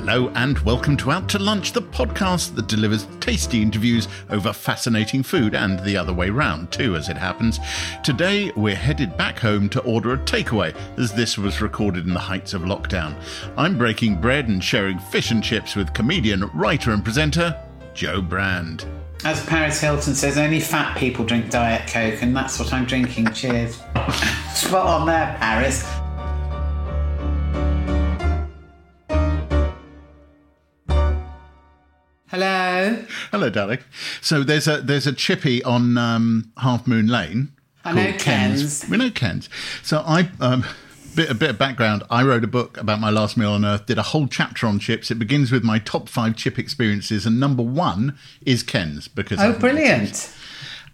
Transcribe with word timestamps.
Hello 0.00 0.30
and 0.34 0.58
welcome 0.60 0.96
to 0.96 1.10
Out 1.10 1.28
to 1.28 1.38
Lunch, 1.38 1.74
the 1.74 1.82
podcast 1.82 2.54
that 2.54 2.68
delivers 2.68 3.06
tasty 3.20 3.60
interviews 3.60 4.08
over 4.30 4.50
fascinating 4.50 5.22
food 5.22 5.54
and 5.54 5.78
the 5.80 5.94
other 5.94 6.14
way 6.14 6.30
round, 6.30 6.72
too, 6.72 6.96
as 6.96 7.10
it 7.10 7.18
happens. 7.18 7.60
Today, 8.02 8.50
we're 8.56 8.74
headed 8.74 9.14
back 9.18 9.38
home 9.38 9.68
to 9.68 9.82
order 9.82 10.14
a 10.14 10.18
takeaway, 10.18 10.74
as 10.98 11.12
this 11.12 11.36
was 11.36 11.60
recorded 11.60 12.06
in 12.06 12.14
the 12.14 12.18
heights 12.18 12.54
of 12.54 12.62
lockdown. 12.62 13.14
I'm 13.58 13.76
breaking 13.76 14.22
bread 14.22 14.48
and 14.48 14.64
sharing 14.64 14.98
fish 14.98 15.32
and 15.32 15.44
chips 15.44 15.76
with 15.76 15.92
comedian, 15.92 16.50
writer, 16.54 16.92
and 16.92 17.04
presenter 17.04 17.54
Jo 17.92 18.22
Brand. 18.22 18.86
As 19.26 19.44
Paris 19.44 19.82
Hilton 19.82 20.14
says, 20.14 20.38
only 20.38 20.60
fat 20.60 20.96
people 20.96 21.26
drink 21.26 21.50
Diet 21.50 21.86
Coke, 21.86 22.22
and 22.22 22.34
that's 22.34 22.58
what 22.58 22.72
I'm 22.72 22.86
drinking. 22.86 23.34
Cheers. 23.34 23.76
Spot 24.54 24.86
on 24.86 25.06
there, 25.06 25.36
Paris. 25.38 25.86
Hello. 33.30 33.50
Darling. 33.50 33.78
So 34.20 34.42
there's 34.42 34.66
a 34.66 34.80
there's 34.80 35.06
a 35.06 35.12
chippy 35.12 35.62
on 35.62 35.96
um, 35.96 36.52
Half 36.58 36.86
Moon 36.86 37.06
Lane. 37.06 37.52
I 37.84 37.92
know 37.92 38.06
called 38.10 38.20
Ken's. 38.20 38.88
We 38.88 38.96
know 38.96 39.10
Ken's. 39.10 39.48
So 39.82 40.02
I 40.06 40.30
um, 40.40 40.64
bit 41.14 41.30
a 41.30 41.34
bit 41.34 41.50
of 41.50 41.58
background. 41.58 42.02
I 42.10 42.22
wrote 42.24 42.44
a 42.44 42.48
book 42.48 42.76
about 42.76 43.00
my 43.00 43.10
last 43.10 43.36
meal 43.36 43.52
on 43.52 43.64
Earth. 43.64 43.86
Did 43.86 43.98
a 43.98 44.02
whole 44.02 44.26
chapter 44.26 44.66
on 44.66 44.78
chips. 44.78 45.10
It 45.10 45.16
begins 45.16 45.50
with 45.52 45.62
my 45.62 45.78
top 45.78 46.08
five 46.08 46.36
chip 46.36 46.58
experiences, 46.58 47.26
and 47.26 47.38
number 47.38 47.62
one 47.62 48.18
is 48.44 48.62
Ken's 48.62 49.08
because 49.08 49.38
Oh, 49.40 49.52
brilliant. 49.52 50.34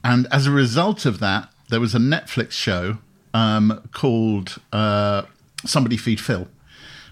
And 0.05 0.27
as 0.31 0.47
a 0.47 0.51
result 0.51 1.05
of 1.05 1.19
that, 1.21 1.51
there 1.69 1.81
was 1.81 1.95
a 1.95 1.99
Netflix 1.99 2.53
show 2.53 2.99
um, 3.35 3.89
called 3.93 4.59
uh, 4.73 5.23
Somebody 5.65 5.97
Feed 5.97 6.21
Phil, 6.21 6.49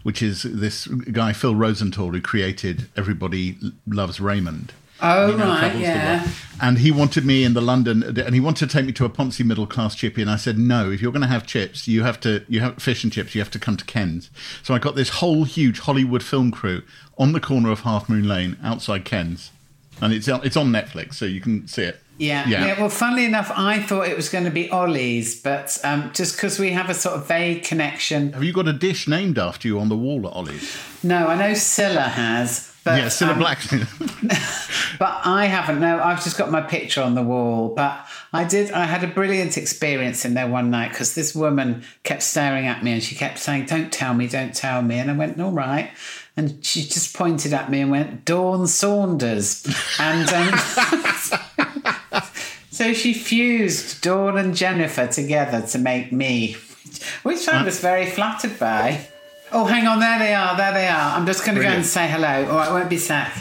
which 0.02 0.22
is 0.22 0.42
this 0.42 0.86
guy 0.86 1.32
Phil 1.32 1.54
Rosenthal 1.54 2.10
who 2.12 2.20
created 2.20 2.88
Everybody 2.96 3.56
Loves 3.86 4.20
Raymond. 4.20 4.72
Oh, 5.00 5.30
You 5.30 5.36
know, 5.36 5.46
right, 5.46 5.76
yeah. 5.76 6.28
And 6.62 6.78
he 6.78 6.92
wanted 6.92 7.24
me 7.24 7.42
in 7.42 7.52
the 7.52 7.60
London, 7.60 8.02
and 8.02 8.34
he 8.34 8.40
wanted 8.40 8.70
to 8.70 8.72
take 8.72 8.86
me 8.86 8.92
to 8.92 9.04
a 9.04 9.10
Ponzi 9.10 9.44
middle 9.44 9.66
class 9.66 9.94
chippy, 9.96 10.22
and 10.22 10.30
I 10.30 10.36
said 10.36 10.56
no. 10.56 10.90
If 10.90 11.02
you're 11.02 11.10
going 11.12 11.22
to 11.22 11.28
have 11.28 11.46
chips, 11.46 11.88
you 11.88 12.04
have 12.04 12.20
to 12.20 12.44
you 12.48 12.60
have 12.60 12.80
fish 12.80 13.02
and 13.02 13.12
chips. 13.12 13.34
You 13.34 13.40
have 13.40 13.50
to 13.50 13.58
come 13.58 13.76
to 13.76 13.84
Ken's. 13.84 14.30
So 14.62 14.72
I 14.72 14.78
got 14.78 14.94
this 14.94 15.08
whole 15.08 15.44
huge 15.44 15.80
Hollywood 15.80 16.22
film 16.22 16.50
crew 16.52 16.82
on 17.18 17.32
the 17.32 17.40
corner 17.40 17.70
of 17.70 17.80
Half 17.80 18.08
Moon 18.08 18.28
Lane 18.28 18.56
outside 18.62 19.04
Ken's, 19.04 19.50
and 20.00 20.12
it's 20.12 20.28
on, 20.28 20.44
it's 20.44 20.56
on 20.56 20.70
Netflix, 20.70 21.14
so 21.14 21.24
you 21.24 21.40
can 21.40 21.66
see 21.66 21.82
it. 21.82 22.00
Yeah. 22.16 22.48
Yeah. 22.48 22.66
yeah. 22.66 22.80
Well, 22.80 22.88
funnily 22.88 23.24
enough, 23.24 23.50
I 23.54 23.80
thought 23.80 24.06
it 24.08 24.16
was 24.16 24.28
going 24.28 24.44
to 24.44 24.50
be 24.50 24.70
Ollie's, 24.70 25.40
but 25.40 25.76
um, 25.82 26.12
just 26.14 26.36
because 26.36 26.58
we 26.60 26.70
have 26.70 26.88
a 26.88 26.94
sort 26.94 27.16
of 27.16 27.26
vague 27.26 27.64
connection. 27.64 28.32
Have 28.32 28.44
you 28.44 28.52
got 28.52 28.68
a 28.68 28.72
dish 28.72 29.08
named 29.08 29.38
after 29.38 29.66
you 29.66 29.80
on 29.80 29.88
the 29.88 29.96
wall 29.96 30.26
at 30.28 30.32
Ollie's? 30.32 30.78
No, 31.02 31.26
I 31.26 31.34
know 31.34 31.54
Scylla 31.54 32.02
has. 32.02 32.73
But, 32.84 32.98
yeah, 32.98 33.06
Cilla 33.06 33.30
um, 33.30 33.38
Blacksmith. 33.38 34.70
But 34.98 35.22
I 35.24 35.46
haven't. 35.46 35.80
No, 35.80 36.00
I've 36.00 36.22
just 36.22 36.38
got 36.38 36.52
my 36.52 36.60
picture 36.60 37.02
on 37.02 37.16
the 37.16 37.22
wall. 37.22 37.74
But 37.74 38.06
I 38.32 38.44
did. 38.44 38.70
I 38.70 38.84
had 38.84 39.02
a 39.02 39.08
brilliant 39.08 39.56
experience 39.56 40.24
in 40.24 40.34
there 40.34 40.46
one 40.46 40.70
night 40.70 40.90
because 40.90 41.16
this 41.16 41.34
woman 41.34 41.82
kept 42.04 42.22
staring 42.22 42.66
at 42.66 42.84
me 42.84 42.92
and 42.92 43.02
she 43.02 43.16
kept 43.16 43.40
saying, 43.40 43.66
"Don't 43.66 43.92
tell 43.92 44.14
me, 44.14 44.28
don't 44.28 44.54
tell 44.54 44.82
me." 44.82 44.98
And 44.98 45.10
I 45.10 45.14
went, 45.14 45.40
"All 45.40 45.50
right." 45.50 45.90
And 46.36 46.64
she 46.64 46.82
just 46.82 47.16
pointed 47.16 47.52
at 47.52 47.70
me 47.70 47.80
and 47.80 47.90
went, 47.90 48.24
"Dawn 48.24 48.66
Saunders," 48.68 49.66
and. 49.98 50.28
Um, 50.28 50.54
So 52.74 52.92
she 52.92 53.14
fused 53.14 54.02
Dawn 54.02 54.36
and 54.36 54.52
Jennifer 54.52 55.06
together 55.06 55.64
to 55.68 55.78
make 55.78 56.10
me, 56.10 56.56
which 57.22 57.46
I 57.46 57.62
was 57.62 57.78
very 57.78 58.04
flattered 58.04 58.58
by. 58.58 59.06
Oh, 59.52 59.64
hang 59.66 59.86
on, 59.86 60.00
there 60.00 60.18
they 60.18 60.34
are, 60.34 60.56
there 60.56 60.72
they 60.72 60.88
are. 60.88 61.16
I'm 61.16 61.26
just 61.26 61.44
going 61.44 61.56
to 61.56 61.62
go 61.62 61.68
and 61.68 61.84
say 61.84 62.08
hello. 62.08 62.46
or 62.46 62.56
right, 62.56 62.70
won't 62.70 62.90
be 62.90 62.98
sack. 62.98 63.32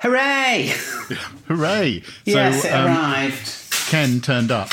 Hooray! 0.00 0.68
Hooray! 1.48 2.02
Yes, 2.24 2.62
so 2.62 2.68
it 2.68 2.72
um, 2.72 2.86
arrived. 2.86 3.54
Ken 3.88 4.20
turned 4.20 4.50
up. 4.50 4.70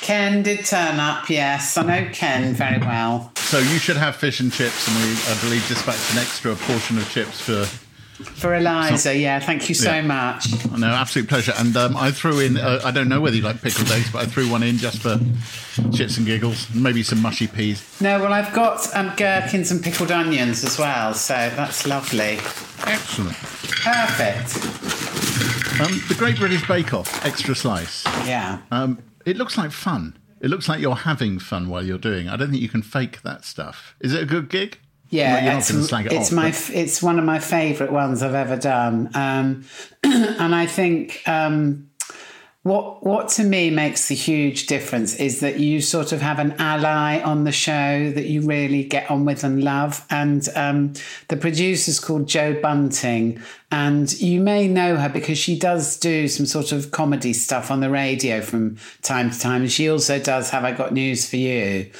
Ken 0.00 0.42
did 0.42 0.64
turn 0.64 0.98
up, 0.98 1.28
yes. 1.30 1.76
I 1.76 1.82
know 1.82 2.10
Ken 2.12 2.54
very 2.54 2.78
well. 2.78 3.30
So 3.36 3.58
you 3.58 3.78
should 3.78 3.96
have 3.96 4.16
fish 4.16 4.40
and 4.40 4.52
chips, 4.52 4.88
and 4.88 4.96
we, 4.96 5.12
I 5.12 5.38
believe, 5.40 5.66
dispatched 5.68 6.12
an 6.12 6.18
extra 6.18 6.54
portion 6.56 6.98
of 6.98 7.08
chips 7.10 7.40
for. 7.40 7.66
For 8.14 8.54
Eliza, 8.54 9.16
yeah, 9.16 9.40
thank 9.40 9.68
you 9.68 9.74
so 9.74 9.90
Yeah. 9.92 10.02
much. 10.02 10.46
No, 10.78 10.86
absolute 10.86 11.28
pleasure. 11.28 11.52
And 11.58 11.76
um, 11.76 11.96
I 11.96 12.12
threw 12.12 12.38
in. 12.38 12.56
Uh, 12.56 12.80
I 12.84 12.90
don't 12.92 13.08
know 13.08 13.20
whether 13.20 13.34
you 13.36 13.42
like 13.42 13.60
pickled 13.60 13.90
eggs, 13.90 14.10
but 14.12 14.22
I 14.22 14.26
threw 14.26 14.48
one 14.48 14.62
in 14.62 14.78
just 14.78 15.02
for 15.02 15.16
shits 15.90 16.16
and 16.16 16.24
giggles. 16.24 16.72
Maybe 16.72 17.02
some 17.02 17.20
mushy 17.20 17.48
peas. 17.48 17.82
No, 18.00 18.20
well, 18.20 18.32
I've 18.32 18.52
got 18.54 18.86
um, 18.94 19.12
gherkins 19.16 19.72
and 19.72 19.82
pickled 19.82 20.12
onions 20.12 20.62
as 20.64 20.78
well, 20.78 21.12
so 21.14 21.34
that's 21.56 21.86
lovely. 21.86 22.38
Excellent. 22.86 23.36
Perfect. 23.82 24.56
Um, 25.80 26.00
the 26.08 26.14
Great 26.16 26.36
British 26.38 26.66
Bake 26.68 26.94
Off 26.94 27.24
extra 27.26 27.54
slice. 27.56 28.04
Yeah. 28.26 28.58
Um, 28.70 28.98
it 29.26 29.36
looks 29.36 29.58
like 29.58 29.72
fun. 29.72 30.16
It 30.40 30.50
looks 30.50 30.68
like 30.68 30.80
you're 30.80 30.94
having 30.94 31.38
fun 31.40 31.68
while 31.68 31.82
you're 31.84 31.98
doing. 31.98 32.28
I 32.28 32.36
don't 32.36 32.50
think 32.50 32.62
you 32.62 32.68
can 32.68 32.82
fake 32.82 33.22
that 33.22 33.44
stuff. 33.44 33.96
Is 34.00 34.12
it 34.14 34.22
a 34.22 34.26
good 34.26 34.48
gig? 34.50 34.78
Yeah, 35.14 35.56
it's, 35.58 35.70
it 35.70 36.12
it's 36.12 36.28
off, 36.28 36.32
my 36.32 36.50
but- 36.50 36.70
it's 36.74 37.02
one 37.02 37.18
of 37.18 37.24
my 37.24 37.38
favourite 37.38 37.92
ones 37.92 38.22
I've 38.22 38.34
ever 38.34 38.56
done, 38.56 39.10
um, 39.14 39.64
and 40.02 40.54
I 40.54 40.66
think 40.66 41.22
um, 41.26 41.88
what 42.64 43.04
what 43.04 43.28
to 43.28 43.44
me 43.44 43.68
makes 43.68 44.08
the 44.08 44.14
huge 44.14 44.66
difference 44.66 45.16
is 45.16 45.40
that 45.40 45.60
you 45.60 45.82
sort 45.82 46.12
of 46.12 46.22
have 46.22 46.38
an 46.38 46.52
ally 46.58 47.20
on 47.20 47.44
the 47.44 47.52
show 47.52 48.10
that 48.12 48.24
you 48.24 48.40
really 48.40 48.82
get 48.84 49.10
on 49.10 49.26
with 49.26 49.44
and 49.44 49.62
love, 49.62 50.04
and 50.10 50.48
um, 50.56 50.94
the 51.28 51.36
producer's 51.36 52.00
called 52.00 52.26
Joe 52.26 52.58
Bunting, 52.60 53.40
and 53.70 54.10
you 54.20 54.40
may 54.40 54.66
know 54.66 54.96
her 54.96 55.10
because 55.10 55.36
she 55.36 55.58
does 55.58 55.98
do 55.98 56.26
some 56.26 56.46
sort 56.46 56.72
of 56.72 56.90
comedy 56.90 57.34
stuff 57.34 57.70
on 57.70 57.80
the 57.80 57.90
radio 57.90 58.40
from 58.40 58.78
time 59.02 59.30
to 59.30 59.38
time, 59.38 59.60
and 59.62 59.70
she 59.70 59.90
also 59.90 60.18
does 60.18 60.50
Have 60.50 60.64
I 60.64 60.72
Got 60.72 60.92
News 60.92 61.28
for 61.28 61.36
You. 61.36 61.90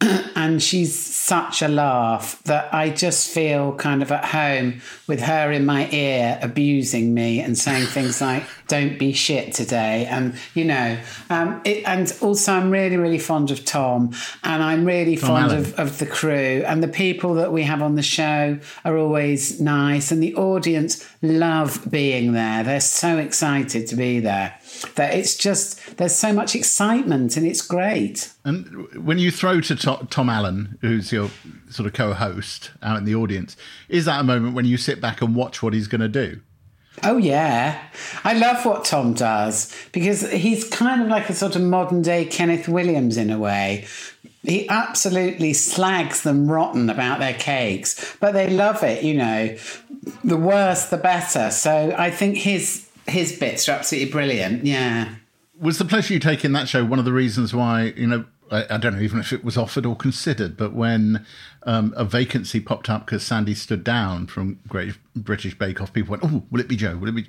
And 0.36 0.62
she's 0.62 0.92
such 1.24 1.62
a 1.62 1.68
laugh 1.68 2.38
that 2.42 2.74
I 2.74 2.90
just 2.90 3.30
feel 3.30 3.74
kind 3.76 4.02
of 4.02 4.12
at 4.12 4.26
home 4.26 4.82
with 5.06 5.20
her 5.22 5.50
in 5.52 5.64
my 5.64 5.88
ear 5.90 6.38
abusing 6.42 7.14
me 7.14 7.40
and 7.40 7.56
saying 7.56 7.86
things 7.86 8.20
like 8.20 8.42
"Don't 8.68 8.98
be 8.98 9.12
shit 9.12 9.52
today," 9.54 10.06
and 10.06 10.34
you 10.54 10.64
know, 10.64 10.98
um, 11.30 11.60
it, 11.64 11.82
and 11.86 12.12
also 12.20 12.52
I'm 12.52 12.70
really 12.70 12.96
really 12.96 13.18
fond 13.18 13.50
of 13.50 13.64
Tom, 13.64 14.14
and 14.42 14.62
I'm 14.62 14.84
really 14.84 15.16
fond 15.16 15.52
of, 15.52 15.78
of 15.78 15.98
the 15.98 16.06
crew 16.06 16.62
and 16.66 16.82
the 16.82 16.88
people 16.88 17.34
that 17.34 17.52
we 17.52 17.62
have 17.62 17.82
on 17.82 17.94
the 17.94 18.02
show 18.02 18.58
are 18.84 18.96
always 18.96 19.60
nice, 19.60 20.10
and 20.10 20.22
the 20.22 20.34
audience 20.34 21.06
love 21.22 21.90
being 21.90 22.32
there. 22.32 22.64
They're 22.64 22.80
so 22.80 23.18
excited 23.18 23.86
to 23.88 23.96
be 23.96 24.20
there 24.20 24.58
that 24.96 25.14
it's 25.14 25.36
just 25.36 25.96
there's 25.96 26.14
so 26.14 26.32
much 26.32 26.54
excitement 26.54 27.36
and 27.36 27.46
it's 27.46 27.62
great. 27.62 28.32
And 28.44 28.86
when 29.04 29.18
you 29.18 29.30
throw 29.30 29.60
to 29.60 29.76
To- 29.76 30.06
Tom 30.10 30.28
Allen, 30.28 30.78
who's 30.80 31.12
your 31.12 31.30
sort 31.70 31.86
of 31.86 31.92
co-host 31.92 32.72
out 32.82 32.98
in 32.98 33.04
the 33.04 33.14
audience, 33.14 33.56
is 33.88 34.04
that 34.04 34.20
a 34.20 34.24
moment 34.24 34.54
when 34.54 34.64
you 34.64 34.76
sit 34.76 35.00
back 35.00 35.22
and 35.22 35.34
watch 35.34 35.62
what 35.62 35.72
he's 35.74 35.88
going 35.88 36.00
to 36.00 36.08
do? 36.08 36.40
Oh 37.02 37.16
yeah, 37.16 37.82
I 38.22 38.34
love 38.34 38.64
what 38.64 38.84
Tom 38.84 39.14
does 39.14 39.74
because 39.92 40.30
he's 40.30 40.68
kind 40.68 41.02
of 41.02 41.08
like 41.08 41.28
a 41.28 41.34
sort 41.34 41.56
of 41.56 41.62
modern 41.62 42.02
day 42.02 42.24
Kenneth 42.24 42.68
Williams 42.68 43.16
in 43.16 43.30
a 43.30 43.38
way. 43.38 43.86
He 44.42 44.68
absolutely 44.68 45.54
slags 45.54 46.22
them 46.22 46.50
rotten 46.50 46.90
about 46.90 47.18
their 47.18 47.34
cakes, 47.34 48.16
but 48.20 48.32
they 48.32 48.48
love 48.50 48.82
it. 48.82 49.02
You 49.02 49.14
know, 49.14 49.56
the 50.22 50.36
worse 50.36 50.86
the 50.86 50.98
better. 50.98 51.50
So 51.50 51.94
I 51.96 52.10
think 52.10 52.36
his 52.36 52.88
his 53.06 53.38
bits 53.38 53.68
are 53.68 53.72
absolutely 53.72 54.10
brilliant. 54.10 54.64
Yeah. 54.64 55.08
Was 55.58 55.78
the 55.78 55.84
pleasure 55.84 56.14
you 56.14 56.20
take 56.20 56.44
in 56.44 56.52
that 56.52 56.68
show 56.68 56.84
one 56.84 56.98
of 56.98 57.04
the 57.04 57.12
reasons 57.12 57.54
why 57.54 57.94
you 57.96 58.06
know? 58.06 58.24
I, 58.54 58.74
I 58.74 58.78
don't 58.78 58.94
know 58.94 59.00
even 59.02 59.18
if 59.20 59.32
it 59.32 59.44
was 59.44 59.56
offered 59.56 59.84
or 59.86 59.96
considered, 59.96 60.56
but 60.56 60.72
when 60.72 61.24
um, 61.64 61.92
a 61.96 62.04
vacancy 62.04 62.60
popped 62.60 62.88
up 62.88 63.06
because 63.06 63.22
Sandi 63.24 63.54
stood 63.54 63.84
down 63.84 64.26
from 64.26 64.60
Great 64.68 64.94
British 65.16 65.58
Bake 65.58 65.80
Off, 65.80 65.92
people 65.92 66.12
went, 66.12 66.24
"Oh, 66.24 66.42
will 66.50 66.60
it 66.60 66.68
be 66.68 66.76
Jo? 66.76 66.96
Will 66.96 67.08
it 67.08 67.12
be 67.16 67.26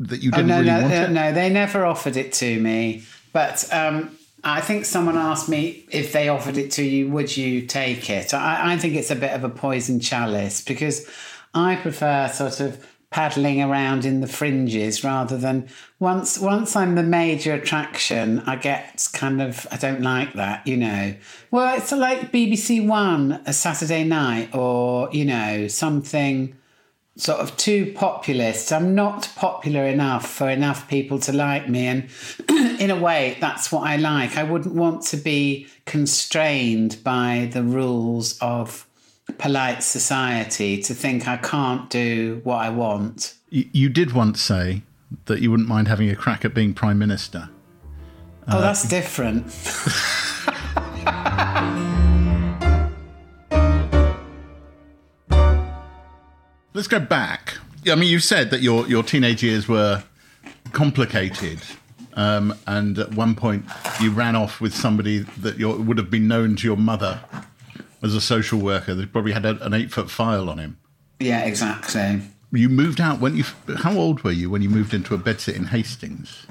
that 0.00 0.22
you 0.22 0.30
Oh, 0.32 0.36
didn't 0.36 0.48
no, 0.48 0.56
really 0.58 0.66
no, 0.70 0.80
want 0.82 0.92
uh, 0.92 0.96
it?" 0.96 1.10
no, 1.10 1.32
they 1.32 1.48
never 1.50 1.84
offered 1.84 2.16
it 2.16 2.32
to 2.34 2.60
me. 2.60 3.04
But 3.32 3.68
um, 3.72 4.16
I 4.44 4.60
think 4.60 4.84
someone 4.84 5.16
asked 5.16 5.48
me 5.48 5.84
if 5.90 6.12
they 6.12 6.28
offered 6.28 6.56
it 6.56 6.70
to 6.72 6.84
you, 6.84 7.08
would 7.10 7.36
you 7.36 7.62
take 7.66 8.08
it? 8.10 8.32
I, 8.32 8.72
I 8.74 8.78
think 8.78 8.94
it's 8.94 9.10
a 9.10 9.16
bit 9.16 9.32
of 9.32 9.44
a 9.44 9.48
poison 9.48 10.00
chalice 10.00 10.62
because 10.62 11.08
I 11.54 11.76
prefer 11.76 12.28
sort 12.28 12.60
of 12.60 12.86
paddling 13.16 13.62
around 13.62 14.04
in 14.04 14.20
the 14.20 14.26
fringes 14.26 15.02
rather 15.02 15.38
than 15.38 15.66
once 15.98 16.38
once 16.38 16.76
I'm 16.76 16.96
the 16.96 17.02
major 17.02 17.54
attraction 17.54 18.40
I 18.40 18.56
get 18.56 19.08
kind 19.14 19.40
of 19.40 19.66
I 19.72 19.78
don't 19.78 20.02
like 20.02 20.34
that 20.34 20.66
you 20.66 20.76
know 20.76 21.14
well 21.50 21.78
it's 21.78 21.92
like 21.92 22.30
BBC 22.30 22.86
One 22.86 23.40
a 23.46 23.54
Saturday 23.54 24.04
night 24.04 24.54
or 24.54 25.08
you 25.12 25.24
know 25.24 25.66
something 25.66 26.54
sort 27.16 27.40
of 27.40 27.56
too 27.56 27.90
populist. 27.94 28.70
I'm 28.70 28.94
not 28.94 29.32
popular 29.36 29.86
enough 29.86 30.28
for 30.30 30.50
enough 30.50 30.86
people 30.86 31.18
to 31.20 31.32
like 31.32 31.66
me. 31.66 31.86
And 31.86 32.10
in 32.78 32.90
a 32.90 33.00
way, 33.00 33.38
that's 33.40 33.72
what 33.72 33.84
I 33.84 33.96
like. 33.96 34.36
I 34.36 34.42
wouldn't 34.42 34.74
want 34.74 35.00
to 35.04 35.16
be 35.16 35.66
constrained 35.86 36.98
by 37.02 37.48
the 37.50 37.62
rules 37.62 38.38
of 38.40 38.85
polite 39.32 39.82
society 39.82 40.80
to 40.82 40.94
think 40.94 41.26
I 41.26 41.36
can't 41.36 41.90
do 41.90 42.40
what 42.44 42.56
I 42.56 42.70
want. 42.70 43.34
You, 43.50 43.68
you 43.72 43.88
did 43.88 44.12
once 44.12 44.40
say 44.40 44.82
that 45.26 45.40
you 45.40 45.50
wouldn't 45.50 45.68
mind 45.68 45.88
having 45.88 46.10
a 46.10 46.16
crack 46.16 46.44
at 46.44 46.54
being 46.54 46.74
prime 46.74 46.98
minister. 46.98 47.50
Oh, 48.48 48.60
that's 48.60 48.88
different. 48.88 49.46
Let's 56.74 56.88
go 56.88 57.00
back. 57.00 57.58
I 57.88 57.94
mean, 57.94 58.10
you 58.10 58.20
said 58.20 58.50
that 58.50 58.60
your, 58.60 58.86
your 58.86 59.02
teenage 59.02 59.42
years 59.42 59.66
were 59.66 60.04
complicated. 60.72 61.60
Um, 62.14 62.54
and 62.66 62.98
at 62.98 63.14
one 63.14 63.34
point, 63.34 63.64
you 64.00 64.10
ran 64.10 64.36
off 64.36 64.60
with 64.60 64.74
somebody 64.74 65.20
that 65.40 65.58
your, 65.58 65.76
would 65.76 65.98
have 65.98 66.10
been 66.10 66.28
known 66.28 66.56
to 66.56 66.66
your 66.66 66.76
mother 66.76 67.20
as 68.02 68.14
a 68.14 68.20
social 68.20 68.58
worker. 68.58 68.94
They 68.94 69.06
probably 69.06 69.32
had 69.32 69.44
a, 69.44 69.62
an 69.64 69.74
eight 69.74 69.92
foot 69.92 70.10
file 70.10 70.48
on 70.48 70.58
him. 70.58 70.78
Yeah, 71.18 71.44
exactly. 71.44 72.20
You 72.52 72.68
moved 72.68 73.00
out 73.00 73.20
when 73.20 73.36
you. 73.36 73.44
How 73.78 73.96
old 73.96 74.22
were 74.22 74.32
you 74.32 74.50
when 74.50 74.62
you 74.62 74.68
moved 74.68 74.94
into 74.94 75.14
a 75.14 75.18
bedsit 75.18 75.56
in 75.56 75.66
Hastings? 75.66 76.46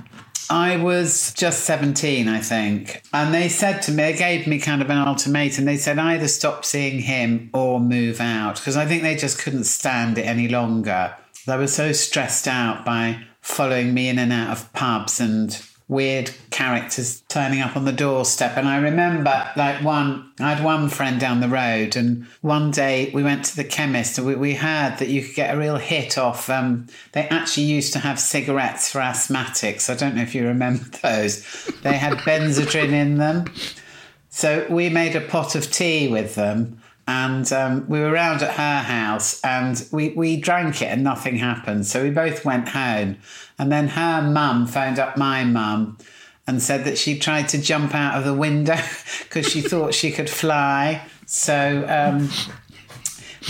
I 0.50 0.78
was 0.78 1.34
just 1.34 1.64
17, 1.64 2.28
I 2.28 2.40
think. 2.40 3.02
And 3.12 3.34
they 3.34 3.50
said 3.50 3.82
to 3.84 3.92
me, 3.92 3.98
they 4.12 4.14
gave 4.14 4.46
me 4.46 4.60
kind 4.60 4.82
of 4.82 4.92
an 4.92 4.98
ultimatum. 4.98 5.66
They 5.66 5.78
said 5.78 5.98
either 5.98 6.28
stop 6.28 6.64
seeing 6.64 7.00
him 7.00 7.50
or 7.54 7.80
move 7.80 8.22
out 8.22 8.58
because 8.58 8.78
I 8.78 8.86
think 8.86 9.02
they 9.02 9.16
just 9.16 9.40
couldn't 9.40 9.64
stand 9.64 10.18
it 10.20 10.26
any 10.26 10.48
longer. 10.48 11.16
They 11.48 11.58
were 11.58 11.68
so 11.68 11.92
stressed 11.94 12.48
out 12.48 12.86
by 12.86 13.24
following 13.42 13.94
me 13.94 14.08
in 14.08 14.20
and 14.20 14.32
out 14.32 14.52
of 14.52 14.72
pubs 14.74 15.20
and 15.20 15.60
weird 15.88 16.32
characters 16.50 17.22
turning 17.28 17.62
up 17.62 17.78
on 17.78 17.86
the 17.86 17.92
doorstep. 17.92 18.58
And 18.58 18.68
I 18.68 18.78
remember, 18.78 19.52
like, 19.56 19.84
one, 19.84 20.32
I 20.40 20.54
had 20.54 20.64
one 20.64 20.90
friend 20.90 21.20
down 21.20 21.42
the 21.42 21.48
road, 21.48 21.96
and 21.96 22.26
one 22.42 22.72
day 22.72 23.12
we 23.14 23.22
went 23.22 23.46
to 23.46 23.56
the 23.56 23.64
chemist 23.64 24.18
and 24.18 24.26
we, 24.26 24.36
we 24.36 24.56
heard 24.56 24.98
that 24.98 25.10
you 25.10 25.22
could 25.22 25.36
get 25.36 25.54
a 25.54 25.58
real 25.58 25.78
hit 25.78 26.18
off. 26.18 26.50
Um, 26.50 26.88
they 27.12 27.28
actually 27.28 27.68
used 27.68 27.94
to 27.94 28.00
have 28.00 28.20
cigarettes 28.20 28.92
for 28.92 29.00
asthmatics. 29.00 29.90
I 29.90 29.96
don't 29.96 30.16
know 30.16 30.24
if 30.24 30.34
you 30.34 30.48
remember 30.48 30.86
those. 31.04 31.66
They 31.84 31.98
had 31.98 32.14
Benzedrine 32.20 32.92
in 32.92 33.18
them. 33.18 33.46
So 34.30 34.66
we 34.70 34.90
made 34.90 35.16
a 35.16 35.22
pot 35.22 35.56
of 35.56 35.72
tea 35.72 36.08
with 36.08 36.36
them 36.36 36.82
and 37.08 37.52
um, 37.54 37.88
we 37.88 38.00
were 38.00 38.10
around 38.10 38.42
at 38.42 38.56
her 38.56 38.82
house 38.82 39.40
and 39.44 39.88
we, 39.92 40.10
we 40.10 40.38
drank 40.38 40.82
it 40.82 40.86
and 40.86 41.04
nothing 41.04 41.38
happened. 41.38 41.86
So 41.86 42.04
we 42.04 42.10
both 42.10 42.44
went 42.44 42.70
home. 42.70 43.18
And 43.60 43.72
then 43.72 43.90
her 43.90 44.22
mum 44.22 44.66
phoned 44.66 44.98
up 44.98 45.16
my 45.16 45.44
mum 45.44 45.98
and 46.48 46.62
said 46.62 46.84
that 46.86 46.98
she 46.98 47.20
tried 47.20 47.48
to 47.50 47.62
jump 47.62 47.94
out 47.94 48.18
of 48.18 48.26
the 48.26 48.34
window 48.34 48.78
because 49.24 49.48
she 49.48 49.62
thought 49.62 49.94
she 49.94 50.12
could 50.12 50.30
fly. 50.30 51.06
So 51.28 51.86
um, 51.88 52.30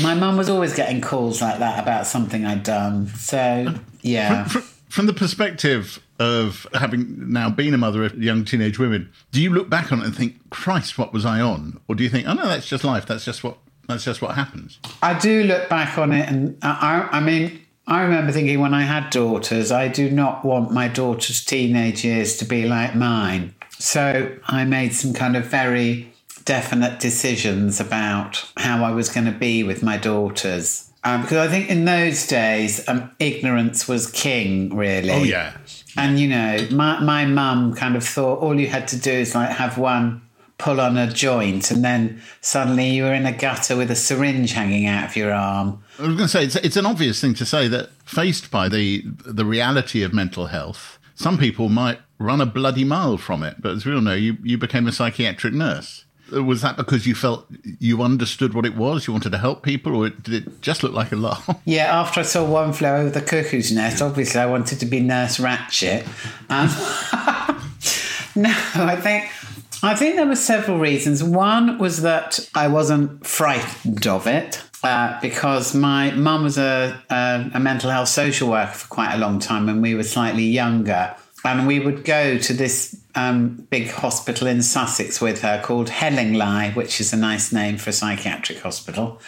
my 0.02 0.16
mum 0.16 0.36
was 0.36 0.50
always 0.50 0.76
getting 0.76 1.00
calls 1.00 1.42
like 1.42 1.60
that 1.60 1.82
about 1.82 2.08
something 2.08 2.46
I'd 2.46 2.64
done. 2.64 3.08
So, 3.08 3.74
yeah. 4.02 4.46
From, 4.46 4.62
from 4.90 5.06
the 5.06 5.14
perspective 5.14 6.05
of 6.20 6.66
having 6.74 7.32
now 7.32 7.50
been 7.50 7.74
a 7.74 7.78
mother 7.78 8.04
of 8.04 8.22
young 8.22 8.46
teenage 8.46 8.80
women, 8.80 9.12
do 9.32 9.42
you 9.42 9.54
look 9.54 9.70
back 9.70 9.92
on 9.92 10.00
it 10.00 10.06
and 10.06 10.16
think, 10.16 10.50
Christ, 10.50 10.98
what 10.98 11.14
was 11.14 11.26
I 11.26 11.42
on? 11.42 11.80
Or 11.88 11.96
do 11.96 12.04
you 12.04 12.10
think, 12.10 12.28
oh 12.28 12.34
no, 12.34 12.48
that's 12.48 12.68
just 12.68 12.84
life. 12.84 13.06
That's 13.06 13.26
just 13.26 13.44
what 13.44 13.58
that's 13.88 14.04
just 14.04 14.22
what 14.22 14.36
happens. 14.36 14.80
I 15.04 15.18
do 15.18 15.44
look 15.44 15.70
back 15.70 15.98
on 15.98 16.12
it, 16.12 16.28
and 16.28 16.58
I, 16.64 17.08
I 17.12 17.20
mean, 17.20 17.62
I 17.88 18.02
remember 18.02 18.32
thinking 18.32 18.60
when 18.60 18.74
I 18.74 18.82
had 18.82 19.12
daughters, 19.12 19.72
I 19.72 19.88
do 19.88 20.10
not 20.10 20.44
want 20.44 20.72
my 20.72 20.88
daughter's 20.88 21.44
teenage 21.46 22.04
years 22.04 22.38
to 22.38 22.46
be 22.46 22.66
like 22.66 22.96
mine. 22.96 23.54
So 23.78 24.36
I 24.48 24.66
made 24.66 24.94
some 24.94 25.14
kind 25.14 25.38
of 25.38 25.46
very 25.46 26.12
definite 26.46 27.00
decisions 27.00 27.80
about 27.80 28.50
how 28.58 28.84
I 28.84 28.92
was 28.92 29.10
going 29.10 29.26
to 29.26 29.32
be 29.32 29.64
with 29.64 29.84
my 29.84 29.98
daughters. 29.98 30.90
Um, 31.04 31.22
because 31.22 31.38
I 31.38 31.48
think 31.48 31.70
in 31.70 31.86
those 31.86 32.26
days, 32.26 32.88
um, 32.88 33.12
ignorance 33.20 33.88
was 33.88 34.10
king, 34.10 34.76
really. 34.76 35.12
Oh, 35.12 35.24
yeah. 35.24 35.54
And, 35.98 36.20
you 36.20 36.28
know, 36.28 36.68
my, 36.72 37.00
my 37.00 37.26
mum 37.26 37.74
kind 37.74 37.96
of 37.96 38.04
thought 38.04 38.40
all 38.40 38.60
you 38.60 38.68
had 38.68 38.88
to 38.90 39.00
do 39.00 39.12
is 39.12 39.34
like 39.34 39.50
have 39.50 39.78
one 39.78 40.22
pull 40.58 40.80
on 40.80 40.98
a 40.98 41.12
joint 41.12 41.70
and 41.70 41.84
then 41.84 42.22
suddenly 42.40 42.90
you 42.90 43.04
were 43.04 43.14
in 43.14 43.26
a 43.26 43.32
gutter 43.32 43.76
with 43.76 43.92
a 43.92 43.96
syringe 43.96 44.54
hanging 44.54 44.86
out 44.86 45.10
of 45.10 45.16
your 45.16 45.34
arm. 45.34 45.84
I 46.00 46.04
was 46.04 46.16
going 46.16 46.18
to 46.20 46.28
say, 46.30 46.46
it's, 46.46 46.56
it's 46.58 46.78
an 46.78 46.86
obvious 46.86 47.20
thing 47.20 47.34
to 47.36 47.46
say 47.46 47.68
that 47.68 47.90
faced 48.06 48.52
by 48.52 48.70
the, 48.70 49.04
the 49.26 49.46
reality 49.46 50.02
of 50.02 50.14
mental 50.14 50.48
health, 50.48 50.98
some 51.16 51.38
people 51.38 51.68
might 51.68 52.00
run 52.20 52.40
a 52.40 52.46
bloody 52.46 52.86
mile 52.86 53.18
from 53.18 53.44
it. 53.44 53.62
But 53.62 53.74
as 53.74 53.86
we 53.86 53.94
all 53.94 54.02
know, 54.02 54.14
you, 54.14 54.38
you 54.44 54.58
became 54.58 54.88
a 54.88 54.92
psychiatric 54.92 55.54
nurse. 55.54 56.05
Was 56.32 56.62
that 56.62 56.78
because 56.78 57.06
you 57.06 57.16
felt 57.16 57.46
you 57.80 58.02
understood 58.02 58.54
what 58.54 58.66
it 58.66 58.76
was? 58.76 59.08
You 59.08 59.14
wanted 59.14 59.32
to 59.32 59.38
help 59.38 59.64
people, 59.64 59.96
or 59.96 60.10
did 60.10 60.48
it 60.48 60.62
just 60.62 60.84
look 60.84 60.94
like 60.94 61.12
a 61.12 61.16
laugh? 61.16 61.50
Yeah, 61.66 62.00
after 62.00 62.22
I 62.22 62.24
saw 62.24 62.46
One 62.46 62.74
Flew 62.74 62.88
Over 62.88 63.10
the 63.10 63.22
Cuckoo's 63.22 63.72
Nest, 63.72 64.02
obviously 64.02 64.40
I 64.40 64.46
wanted 64.46 64.80
to 64.80 64.86
be 64.86 65.00
Nurse 65.00 65.38
Ratched. 65.38 66.06
Um, 66.50 66.70
no, 68.42 68.54
I 68.76 68.96
think 68.96 69.30
I 69.84 69.96
think 69.96 70.16
there 70.16 70.26
were 70.26 70.36
several 70.36 70.80
reasons. 70.80 71.24
One 71.24 71.78
was 71.78 72.02
that 72.02 72.40
I 72.56 72.68
wasn't 72.68 73.26
frightened 73.26 74.08
of 74.08 74.28
it. 74.28 74.64
Uh, 74.84 75.20
because 75.20 75.74
my 75.74 76.12
mum 76.12 76.44
was 76.44 76.60
a, 76.60 77.02
a, 77.10 77.50
a 77.56 77.60
mental 77.60 77.90
health 77.90 78.08
social 78.08 78.52
worker 78.52 78.72
for 78.72 78.88
quite 78.88 79.16
a 79.16 79.18
long 79.18 79.40
time 79.40 79.66
when 79.66 79.82
we 79.82 79.96
were 79.96 80.04
slightly 80.04 80.44
younger. 80.44 81.16
And 81.44 81.66
we 81.66 81.80
would 81.80 82.04
go 82.04 82.38
to 82.38 82.54
this 82.54 82.96
um, 83.16 83.68
big 83.70 83.90
hospital 83.90 84.48
in 84.48 84.62
Sussex 84.62 85.22
with 85.22 85.42
her 85.42 85.62
called 85.64 85.90
Hellingly, 85.90 86.72
which 86.72 87.00
is 87.00 87.14
a 87.14 87.18
nice 87.18 87.54
name 87.54 87.78
for 87.78 87.90
a 87.90 87.94
psychiatric 87.94 88.60
hospital. 88.60 89.22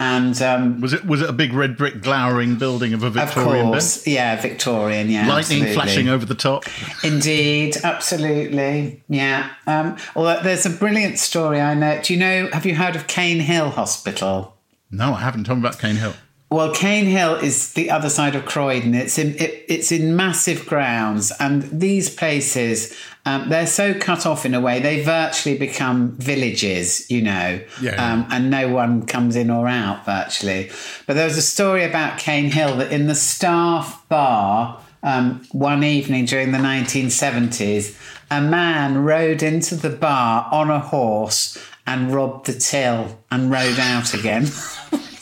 And 0.00 0.40
um, 0.42 0.80
was 0.80 0.92
it 0.92 1.04
was 1.04 1.22
it 1.22 1.30
a 1.30 1.32
big 1.32 1.52
red 1.52 1.76
brick 1.76 2.02
glowering 2.02 2.56
building 2.56 2.94
of 2.94 3.02
a 3.02 3.10
Victorian? 3.10 3.66
Of 3.66 3.72
course, 3.72 4.06
yeah, 4.06 4.40
Victorian, 4.40 5.08
yeah. 5.08 5.28
Lightning 5.28 5.62
absolutely. 5.62 5.74
flashing 5.74 6.08
over 6.08 6.26
the 6.26 6.34
top. 6.34 6.64
Indeed, 7.04 7.76
absolutely, 7.84 9.02
yeah. 9.08 9.50
Um, 9.66 9.96
although 10.16 10.42
there's 10.42 10.66
a 10.66 10.70
brilliant 10.70 11.18
story 11.18 11.60
I 11.60 11.74
know. 11.74 12.00
Do 12.02 12.12
you 12.12 12.18
know? 12.18 12.48
Have 12.52 12.66
you 12.66 12.74
heard 12.74 12.96
of 12.96 13.06
Cane 13.06 13.40
Hill 13.40 13.70
Hospital? 13.70 14.56
No, 14.90 15.14
I 15.14 15.20
haven't. 15.20 15.44
Tell 15.44 15.54
me 15.54 15.60
about 15.60 15.78
Cane 15.78 15.96
Hill. 15.96 16.14
Well, 16.54 16.72
Cane 16.72 17.06
Hill 17.06 17.34
is 17.34 17.72
the 17.72 17.90
other 17.90 18.08
side 18.08 18.36
of 18.36 18.44
Croydon. 18.44 18.94
It's 18.94 19.18
in 19.18 19.34
it, 19.34 19.64
it's 19.68 19.90
in 19.90 20.14
massive 20.14 20.66
grounds, 20.66 21.32
and 21.40 21.64
these 21.64 22.08
places 22.08 22.96
um, 23.26 23.48
they're 23.48 23.66
so 23.66 23.92
cut 23.94 24.24
off 24.24 24.46
in 24.46 24.54
a 24.54 24.60
way 24.60 24.78
they 24.78 25.02
virtually 25.02 25.58
become 25.58 26.12
villages, 26.12 27.10
you 27.10 27.22
know, 27.22 27.60
Yeah. 27.80 27.94
um, 28.12 28.26
and 28.30 28.50
no 28.50 28.68
one 28.68 29.04
comes 29.04 29.34
in 29.34 29.50
or 29.50 29.66
out 29.66 30.04
virtually. 30.04 30.70
But 31.08 31.14
there 31.14 31.24
was 31.24 31.36
a 31.36 31.42
story 31.42 31.82
about 31.84 32.18
Cane 32.18 32.52
Hill 32.52 32.76
that 32.76 32.92
in 32.92 33.08
the 33.08 33.16
staff 33.16 34.06
bar 34.08 34.78
um, 35.02 35.44
one 35.50 35.82
evening 35.82 36.24
during 36.26 36.52
the 36.52 36.58
1970s, 36.58 37.98
a 38.30 38.40
man 38.40 38.98
rode 39.02 39.42
into 39.42 39.74
the 39.74 39.90
bar 39.90 40.48
on 40.52 40.70
a 40.70 40.78
horse 40.78 41.58
and 41.84 42.14
robbed 42.14 42.46
the 42.46 42.52
till 42.52 43.18
and 43.32 43.50
rode 43.50 43.80
out 43.80 44.14
again. 44.14 44.46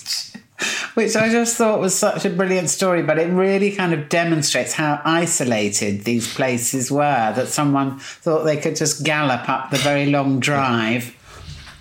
which 0.94 1.16
I 1.16 1.28
just 1.28 1.56
thought 1.56 1.80
was 1.80 1.94
such 1.94 2.24
a 2.24 2.30
brilliant 2.30 2.70
story, 2.70 3.02
but 3.02 3.18
it 3.18 3.30
really 3.30 3.72
kind 3.72 3.92
of 3.92 4.08
demonstrates 4.08 4.74
how 4.74 5.00
isolated 5.04 6.04
these 6.04 6.32
places 6.32 6.90
were. 6.90 7.32
That 7.34 7.48
someone 7.48 7.98
thought 7.98 8.44
they 8.44 8.56
could 8.56 8.76
just 8.76 9.04
gallop 9.04 9.48
up 9.48 9.70
the 9.70 9.78
very 9.78 10.06
long 10.06 10.40
drive. 10.40 11.16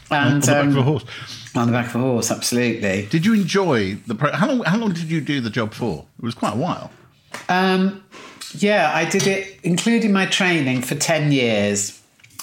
And, 0.09 0.33
on 0.33 0.39
the 0.41 0.47
back 0.47 0.65
of 0.65 0.75
a 0.75 0.79
um, 0.79 0.85
horse. 0.85 1.05
on 1.55 1.67
the 1.67 1.73
back 1.73 1.87
of 1.87 1.95
a 1.95 1.99
horse, 1.99 2.31
absolutely. 2.31 3.07
Did 3.07 3.25
you 3.25 3.33
enjoy 3.33 3.95
the? 4.07 4.15
Pro- 4.15 4.33
how 4.33 4.47
long? 4.47 4.63
How 4.63 4.77
long 4.77 4.93
did 4.93 5.09
you 5.09 5.21
do 5.21 5.41
the 5.41 5.49
job 5.49 5.73
for? 5.73 6.05
It 6.19 6.25
was 6.25 6.35
quite 6.35 6.53
a 6.53 6.57
while. 6.57 6.91
Um, 7.47 8.03
yeah, 8.55 8.91
I 8.93 9.05
did 9.05 9.27
it, 9.27 9.59
including 9.63 10.11
my 10.11 10.25
training, 10.25 10.81
for 10.81 10.95
10 10.95 11.31
years. 11.31 12.01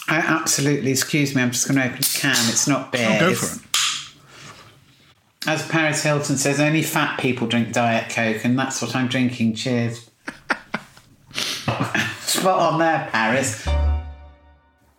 I 0.08 0.16
absolutely, 0.16 0.90
excuse 0.90 1.34
me, 1.34 1.42
I'm 1.42 1.50
just 1.50 1.68
going 1.68 1.78
to 1.78 1.87
open 1.87 1.98
a 1.98 2.18
can. 2.18 2.30
It's 2.48 2.66
not 2.66 2.92
beer. 2.92 3.18
Oh, 3.20 3.28
go 3.28 3.34
for 3.34 3.60
it. 3.60 3.67
As 5.49 5.67
Paris 5.67 6.02
Hilton 6.02 6.37
says, 6.37 6.61
only 6.61 6.83
fat 6.83 7.19
people 7.19 7.47
drink 7.47 7.73
Diet 7.73 8.11
Coke, 8.11 8.45
and 8.45 8.59
that's 8.59 8.83
what 8.83 8.95
I'm 8.95 9.09
drinking. 9.09 9.55
Cheers. 9.55 10.11
Spot 12.21 12.73
on 12.75 12.78
there, 12.78 13.09
Paris. 13.11 13.67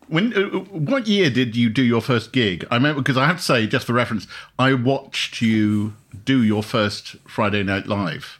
When? 0.08 0.34
Uh, 0.34 0.58
what 0.72 1.06
year 1.06 1.30
did 1.30 1.56
you 1.56 1.70
do 1.70 1.84
your 1.84 2.02
first 2.02 2.32
gig? 2.34 2.66
I 2.72 2.78
remember 2.78 3.00
because 3.00 3.16
I 3.16 3.28
have 3.28 3.38
to 3.38 3.44
say, 3.44 3.68
just 3.68 3.86
for 3.86 3.94
reference, 3.94 4.26
I 4.58 4.74
watched 4.74 5.40
you 5.40 5.94
do 6.26 6.42
your 6.42 6.64
first 6.64 7.18
Friday 7.28 7.62
Night 7.62 7.86
Live. 7.86 8.40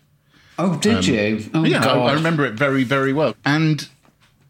Oh, 0.58 0.80
did 0.80 1.06
you? 1.06 1.46
Oh, 1.54 1.60
Um, 1.60 1.66
yeah, 1.68 1.86
I. 1.86 1.96
I 1.96 2.14
remember 2.14 2.44
it 2.44 2.56
very, 2.56 2.84
very 2.84 3.14
well, 3.14 3.36
and 3.46 3.88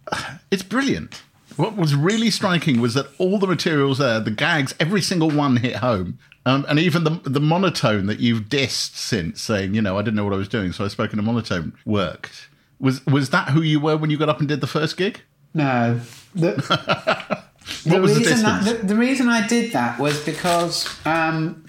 uh, 0.10 0.38
it's 0.50 0.64
brilliant. 0.64 1.24
What 1.58 1.76
was 1.76 1.94
really 1.94 2.32
striking 2.32 2.80
was 2.80 2.94
that 2.94 3.08
all 3.18 3.38
the 3.38 3.48
materials 3.48 3.98
there, 3.98 4.22
the 4.22 4.32
gags, 4.32 4.74
every 4.80 5.02
single 5.02 5.30
one 5.30 5.58
hit 5.58 5.76
home. 5.76 6.20
Um, 6.50 6.66
and 6.68 6.80
even 6.80 7.04
the 7.04 7.22
the 7.24 7.40
monotone 7.40 8.08
that 8.08 8.20
you've 8.20 8.44
dissed 8.44 8.96
since, 8.96 9.42
saying, 9.42 9.76
you 9.76 9.82
know, 9.82 9.98
I 9.98 10.02
didn't 10.02 10.16
know 10.16 10.24
what 10.24 10.34
I 10.34 10.38
was 10.38 10.48
doing, 10.48 10.72
so 10.72 10.84
I 10.84 10.88
spoke 10.88 11.14
in 11.14 11.20
a 11.20 11.22
monotone, 11.22 11.74
worked. 11.86 12.50
Was 12.80 13.06
was 13.06 13.30
that 13.30 13.50
who 13.50 13.62
you 13.62 13.80
were 13.80 13.98
when 13.98 14.10
you 14.10 14.18
got 14.18 14.30
up 14.30 14.40
and 14.40 14.48
did 14.48 14.62
the 14.62 14.68
first 14.68 14.98
gig? 14.98 15.22
No. 15.54 16.00
The, 16.36 17.44
What 17.86 18.02
was 18.02 18.14
the 18.14 18.20
reason 18.20 18.44
that, 18.44 18.64
distance? 18.64 18.82
the, 18.82 18.88
the 18.88 18.96
reason 18.96 19.30
I 19.30 19.48
did 19.48 19.74
that 19.74 20.00
was 20.00 20.24
because 20.26 20.88
um, 21.06 21.66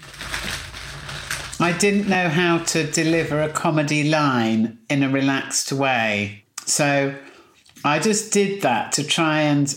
I 1.59 1.73
didn't 1.77 2.09
know 2.09 2.27
how 2.27 2.59
to 2.59 2.89
deliver 2.91 3.41
a 3.41 3.49
comedy 3.49 4.09
line 4.09 4.79
in 4.89 5.03
a 5.03 5.09
relaxed 5.09 5.71
way. 5.71 6.43
So 6.65 7.15
I 7.83 7.99
just 7.99 8.33
did 8.33 8.61
that 8.61 8.91
to 8.93 9.03
try 9.03 9.41
and 9.41 9.73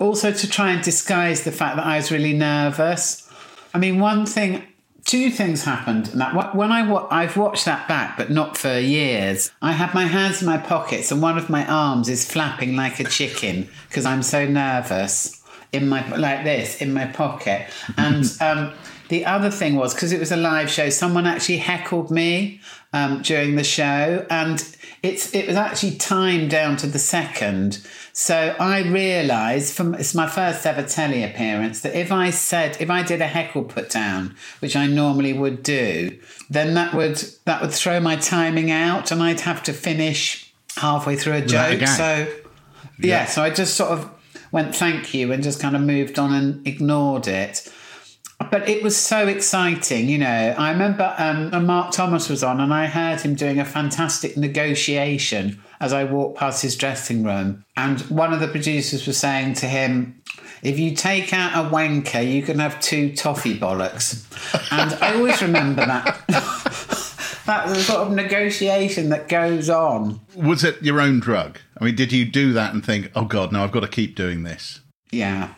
also 0.00 0.32
to 0.32 0.50
try 0.50 0.72
and 0.72 0.82
disguise 0.82 1.44
the 1.44 1.52
fact 1.52 1.76
that 1.76 1.86
I 1.86 1.96
was 1.96 2.10
really 2.10 2.32
nervous. 2.32 3.27
I 3.74 3.78
mean, 3.78 4.00
one 4.00 4.26
thing, 4.26 4.64
two 5.04 5.30
things 5.30 5.64
happened. 5.64 6.08
And 6.08 6.20
that 6.20 6.54
when 6.54 6.72
I 6.72 6.82
wa- 6.88 7.08
I've 7.10 7.36
watched 7.36 7.64
that 7.64 7.88
back, 7.88 8.16
but 8.16 8.30
not 8.30 8.56
for 8.56 8.78
years. 8.78 9.50
I 9.62 9.72
had 9.72 9.94
my 9.94 10.04
hands 10.04 10.42
in 10.42 10.46
my 10.46 10.58
pockets, 10.58 11.10
and 11.10 11.22
one 11.22 11.38
of 11.38 11.50
my 11.50 11.66
arms 11.66 12.08
is 12.08 12.30
flapping 12.30 12.76
like 12.76 13.00
a 13.00 13.04
chicken 13.04 13.68
because 13.88 14.04
I'm 14.04 14.22
so 14.22 14.46
nervous. 14.46 15.34
In 15.70 15.86
my 15.86 16.00
like 16.16 16.44
this 16.44 16.80
in 16.80 16.94
my 16.94 17.04
pocket, 17.04 17.68
and 17.98 18.24
um, 18.40 18.72
the 19.10 19.26
other 19.26 19.50
thing 19.50 19.76
was 19.76 19.92
because 19.92 20.12
it 20.12 20.20
was 20.20 20.32
a 20.32 20.36
live 20.36 20.70
show, 20.70 20.88
someone 20.88 21.26
actually 21.26 21.58
heckled 21.58 22.10
me 22.10 22.60
um, 22.94 23.20
during 23.20 23.56
the 23.56 23.64
show, 23.64 24.26
and 24.30 24.60
it's 25.02 25.34
it 25.34 25.46
was 25.46 25.56
actually 25.56 25.96
timed 25.96 26.50
down 26.50 26.76
to 26.78 26.86
the 26.86 26.98
second. 26.98 27.86
So 28.12 28.56
I 28.58 28.82
realised 28.82 29.74
from 29.74 29.94
it's 29.94 30.14
my 30.14 30.26
first 30.26 30.66
ever 30.66 30.82
telly 30.82 31.22
appearance 31.22 31.80
that 31.82 31.94
if 31.94 32.10
I 32.10 32.30
said 32.30 32.76
if 32.80 32.90
I 32.90 33.02
did 33.02 33.20
a 33.20 33.26
heckle 33.26 33.64
put 33.64 33.90
down, 33.90 34.34
which 34.60 34.74
I 34.74 34.86
normally 34.86 35.32
would 35.32 35.62
do, 35.62 36.18
then 36.50 36.74
that 36.74 36.94
would 36.94 37.22
that 37.44 37.62
would 37.62 37.72
throw 37.72 38.00
my 38.00 38.16
timing 38.16 38.70
out, 38.70 39.10
and 39.12 39.22
I'd 39.22 39.40
have 39.40 39.62
to 39.64 39.72
finish 39.72 40.52
halfway 40.76 41.16
through 41.16 41.34
a 41.34 41.42
joke. 41.42 41.86
So 41.86 42.26
yeah, 42.98 43.26
so 43.26 43.42
I 43.42 43.50
just 43.50 43.76
sort 43.76 43.90
of 43.90 44.10
went 44.50 44.74
thank 44.74 45.14
you 45.14 45.32
and 45.32 45.42
just 45.42 45.60
kind 45.60 45.76
of 45.76 45.82
moved 45.82 46.18
on 46.18 46.32
and 46.32 46.66
ignored 46.66 47.28
it. 47.28 47.72
But 48.50 48.68
it 48.68 48.82
was 48.82 48.96
so 48.96 49.26
exciting, 49.26 50.08
you 50.08 50.18
know. 50.18 50.54
I 50.56 50.70
remember 50.70 51.14
um, 51.18 51.66
Mark 51.66 51.92
Thomas 51.92 52.28
was 52.28 52.44
on, 52.44 52.60
and 52.60 52.72
I 52.72 52.86
heard 52.86 53.20
him 53.20 53.34
doing 53.34 53.58
a 53.58 53.64
fantastic 53.64 54.36
negotiation 54.36 55.60
as 55.80 55.92
I 55.92 56.04
walked 56.04 56.38
past 56.38 56.62
his 56.62 56.76
dressing 56.76 57.24
room. 57.24 57.64
And 57.76 58.00
one 58.02 58.32
of 58.32 58.40
the 58.40 58.48
producers 58.48 59.06
was 59.06 59.18
saying 59.18 59.54
to 59.54 59.66
him, 59.66 60.22
if 60.62 60.78
you 60.78 60.94
take 60.94 61.32
out 61.32 61.52
a 61.52 61.68
wanker, 61.68 62.26
you 62.26 62.42
can 62.42 62.58
have 62.58 62.80
two 62.80 63.14
toffee 63.14 63.58
bollocks. 63.58 64.24
And 64.72 64.92
I 65.02 65.14
always 65.14 65.40
remember 65.42 65.84
that. 65.84 66.24
That's 67.48 67.72
the 67.72 67.80
sort 67.80 68.06
of 68.06 68.12
negotiation 68.12 69.08
that 69.08 69.28
goes 69.28 69.70
on. 69.70 70.20
Was 70.36 70.64
it 70.64 70.82
your 70.82 71.00
own 71.00 71.18
drug? 71.18 71.58
I 71.80 71.84
mean, 71.84 71.94
did 71.94 72.12
you 72.12 72.24
do 72.26 72.52
that 72.52 72.74
and 72.74 72.84
think, 72.84 73.10
oh 73.14 73.24
God, 73.24 73.52
no, 73.52 73.64
I've 73.64 73.72
got 73.72 73.80
to 73.80 73.88
keep 73.88 74.16
doing 74.16 74.42
this? 74.42 74.80
Yeah. 75.10 75.54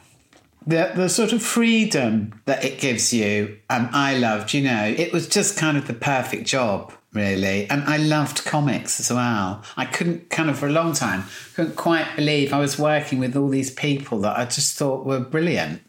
The, 0.71 0.93
the 0.95 1.09
sort 1.09 1.33
of 1.33 1.43
freedom 1.43 2.41
that 2.45 2.65
it 2.65 2.79
gives 2.79 3.13
you, 3.13 3.59
um, 3.69 3.89
I 3.93 4.17
loved, 4.17 4.55
you 4.55 4.63
know, 4.63 4.85
it 4.85 5.13
was 5.13 5.27
just 5.27 5.59
kind 5.59 5.77
of 5.77 5.89
the 5.89 5.95
perfect 5.95 6.47
job, 6.47 6.93
really. 7.13 7.69
And 7.69 7.83
I 7.83 7.97
loved 7.97 8.45
comics 8.45 9.01
as 9.01 9.11
well. 9.11 9.65
I 9.77 9.85
couldn't 9.85 10.31
kind 10.31 10.49
of, 10.49 10.57
for 10.57 10.69
a 10.69 10.73
long 10.73 10.93
time, 10.93 11.25
couldn't 11.57 11.75
quite 11.75 12.15
believe 12.15 12.53
I 12.53 12.61
was 12.61 12.79
working 12.79 13.19
with 13.19 13.37
all 13.37 13.49
these 13.49 13.73
people 13.73 14.21
that 14.21 14.39
I 14.39 14.45
just 14.45 14.79
thought 14.79 15.05
were 15.05 15.19
brilliant. 15.19 15.83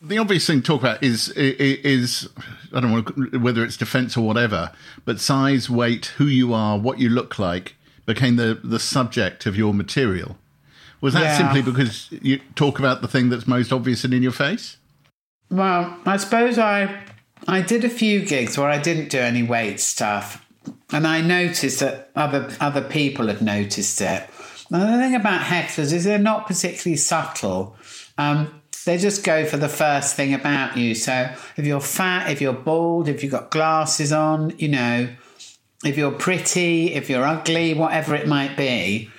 The 0.00 0.18
obvious 0.18 0.46
thing 0.46 0.62
to 0.62 0.66
talk 0.66 0.82
about 0.82 1.02
is 1.02 1.28
is 1.30 2.28
I 2.72 2.80
don't 2.80 2.92
know 2.92 3.38
whether 3.40 3.64
it's 3.64 3.76
defense 3.76 4.16
or 4.16 4.24
whatever, 4.24 4.70
but 5.04 5.18
size, 5.18 5.68
weight, 5.68 6.06
who 6.18 6.26
you 6.26 6.54
are, 6.54 6.78
what 6.78 7.00
you 7.00 7.08
look 7.08 7.40
like 7.40 7.74
became 8.06 8.36
the 8.36 8.60
the 8.62 8.78
subject 8.78 9.46
of 9.46 9.56
your 9.56 9.74
material. 9.74 10.38
Was 11.02 11.12
that 11.14 11.22
Yeah. 11.22 11.36
simply 11.38 11.60
because 11.62 12.08
you 12.22 12.40
talk 12.54 12.78
about 12.78 13.02
the 13.02 13.08
thing 13.08 13.28
that's 13.28 13.46
most 13.46 13.72
obvious 13.72 14.04
and 14.04 14.14
in 14.14 14.22
your 14.22 14.32
face? 14.32 14.76
Well, 15.50 15.94
I 16.06 16.16
suppose 16.16 16.58
I 16.58 16.88
I 17.46 17.60
did 17.60 17.84
a 17.84 17.88
few 17.90 18.20
gigs 18.24 18.56
where 18.56 18.70
I 18.70 18.78
didn't 18.78 19.10
do 19.10 19.18
any 19.18 19.42
weight 19.42 19.80
stuff, 19.80 20.46
and 20.92 21.06
I 21.06 21.20
noticed 21.20 21.80
that 21.80 22.10
other 22.16 22.48
other 22.60 22.80
people 22.82 23.26
had 23.26 23.42
noticed 23.42 24.00
it. 24.00 24.22
And 24.70 24.80
the 24.80 24.96
thing 24.98 25.14
about 25.14 25.42
hecklers 25.42 25.92
is 25.92 26.04
they're 26.04 26.18
not 26.18 26.46
particularly 26.46 26.96
subtle. 26.96 27.76
Um, 28.16 28.62
they 28.86 28.96
just 28.96 29.22
go 29.24 29.44
for 29.44 29.56
the 29.58 29.68
first 29.68 30.14
thing 30.16 30.32
about 30.34 30.76
you. 30.76 30.94
So 30.94 31.30
if 31.56 31.66
you're 31.66 31.80
fat, 31.80 32.30
if 32.30 32.40
you're 32.40 32.52
bald, 32.52 33.08
if 33.08 33.22
you've 33.22 33.32
got 33.32 33.50
glasses 33.50 34.12
on, 34.12 34.54
you 34.58 34.68
know, 34.68 35.08
if 35.84 35.98
you're 35.98 36.12
pretty, 36.12 36.94
if 36.94 37.10
you're 37.10 37.24
ugly, 37.24 37.74
whatever 37.74 38.14
it 38.14 38.26
might 38.26 38.56
be. 38.56 39.10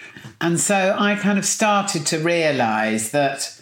And 0.42 0.60
so 0.60 0.96
I 0.98 1.15
kind 1.15 1.38
of 1.38 1.46
started 1.46 2.06
to 2.08 2.20
realize 2.20 3.12
that 3.12 3.60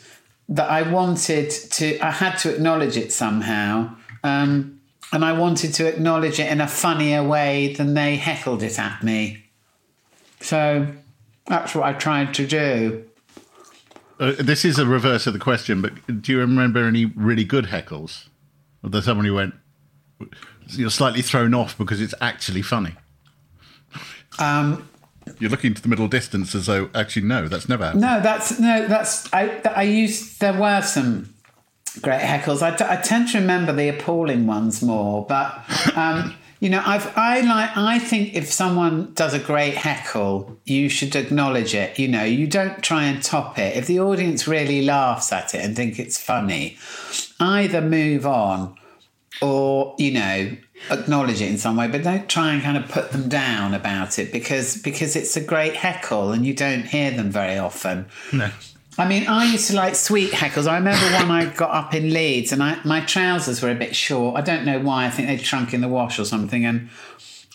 that 0.50 0.70
I 0.70 0.82
wanted 0.82 1.50
to, 1.50 1.98
I 2.00 2.12
had 2.12 2.36
to 2.40 2.54
acknowledge 2.54 2.98
it 2.98 3.14
somehow. 3.14 3.96
Um, 4.22 4.82
and 5.14 5.24
I 5.24 5.32
wanted 5.32 5.74
to 5.76 5.88
acknowledge 5.88 6.42
it 6.42 6.52
in 6.52 6.60
a 6.60 6.68
funnier 6.68 7.24
way 7.24 7.74
than 7.74 7.94
they 7.94 8.18
heckled 8.18 8.62
it 8.62 8.78
at 8.78 9.02
me. 9.02 9.46
So 10.42 10.88
that's 11.48 11.74
what 11.74 11.86
I 11.86 11.94
tried 11.94 12.34
to 12.34 12.46
do. 12.46 13.06
Uh, 14.20 14.34
this 14.40 14.66
is 14.66 14.78
a 14.78 14.86
reverse 14.86 15.26
of 15.26 15.34
the 15.34 15.40
question, 15.40 15.82
but 15.82 16.22
do 16.22 16.34
you 16.34 16.40
remember 16.40 16.86
any 16.86 17.06
really 17.06 17.46
good 17.46 17.66
heckles? 17.66 18.28
Or 18.84 18.90
there's 18.90 19.06
someone 19.06 19.26
who 19.26 19.36
went, 19.36 19.54
you're 20.68 20.90
slightly 20.90 21.22
thrown 21.22 21.54
off 21.54 21.78
because 21.78 22.02
it's 22.02 22.14
actually 22.20 22.62
funny. 22.62 22.96
Um, 24.38 24.88
You're 25.40 25.50
looking 25.52 25.74
to 25.74 25.82
the 25.82 25.88
middle 25.88 26.08
distance 26.08 26.56
as 26.56 26.66
though, 26.66 26.90
actually, 26.94 27.24
no, 27.24 27.48
that's 27.48 27.70
never 27.70 27.86
happened. 27.86 28.02
no, 28.02 28.22
that's 28.22 28.60
no, 28.60 28.88
that's 28.88 29.32
I. 29.34 29.62
I 29.76 29.84
used. 29.84 30.40
There 30.40 30.54
were 30.54 30.82
some 30.82 31.34
great 32.02 32.22
heckles. 32.22 32.62
I, 32.62 32.76
t- 32.76 32.86
I 32.88 32.96
tend 32.98 33.30
to 33.30 33.40
remember 33.40 33.74
the 33.74 33.90
appalling 33.90 34.48
ones 34.48 34.82
more, 34.82 35.26
but 35.26 35.64
um, 35.96 36.36
you 36.60 36.70
know, 36.70 36.82
I've 36.86 37.16
I 37.18 37.42
like. 37.42 37.76
I 37.78 38.00
think 38.00 38.36
if 38.36 38.52
someone 38.52 39.14
does 39.14 39.34
a 39.34 39.40
great 39.40 39.76
heckle, 39.76 40.60
you 40.66 40.90
should 40.90 41.16
acknowledge 41.16 41.76
it. 41.76 42.00
You 42.00 42.08
know, 42.08 42.24
you 42.24 42.48
don't 42.48 42.82
try 42.84 43.04
and 43.04 43.22
top 43.22 43.60
it. 43.60 43.76
If 43.76 43.88
the 43.88 44.00
audience 44.00 44.48
really 44.48 44.82
laughs 44.84 45.32
at 45.32 45.54
it 45.54 45.64
and 45.64 45.76
think 45.76 46.00
it's 46.00 46.20
funny, 46.20 46.78
either 47.40 47.82
move 47.82 48.26
on 48.26 48.76
or 49.42 49.96
you 49.98 50.12
know 50.12 50.56
acknowledge 50.90 51.42
it 51.42 51.50
in 51.50 51.58
some 51.58 51.78
way 51.78 51.88
but 51.88 52.04
don't 52.04 52.28
try 52.28 52.52
and 52.54 52.62
kind 52.64 52.76
of 52.76 52.90
put 52.90 53.12
them 53.12 53.30
down 53.30 53.74
about 53.74 54.18
it 54.20 54.32
because 54.32 54.82
because 54.82 55.16
it's 55.16 55.38
a 55.38 55.42
great 55.42 55.76
heckle 55.76 56.32
and 56.32 56.46
you 56.46 56.54
don't 56.54 56.84
hear 56.84 57.12
them 57.12 57.30
very 57.30 57.58
often 57.58 58.06
No. 58.34 58.50
I 58.98 59.08
mean, 59.08 59.26
I 59.26 59.46
used 59.46 59.70
to 59.70 59.76
like 59.76 59.96
sweet 59.96 60.32
heckles. 60.32 60.68
I 60.68 60.76
remember 60.76 61.04
one 61.16 61.32
I 61.32 61.46
got 61.46 61.72
up 61.72 61.94
in 61.94 62.14
Leeds 62.14 62.52
and 62.52 62.62
I, 62.62 62.78
my 62.84 63.00
trousers 63.00 63.62
were 63.62 63.72
a 63.72 63.76
bit 63.76 63.96
short. 63.96 64.36
I 64.36 64.42
don't 64.42 64.66
know 64.66 64.80
why. 64.80 65.06
I 65.06 65.10
think 65.10 65.30
they'd 65.30 65.42
shrunk 65.42 65.74
in 65.74 65.80
the 65.80 65.88
wash 65.88 66.20
or 66.20 66.26
something. 66.26 66.66
And 66.66 66.90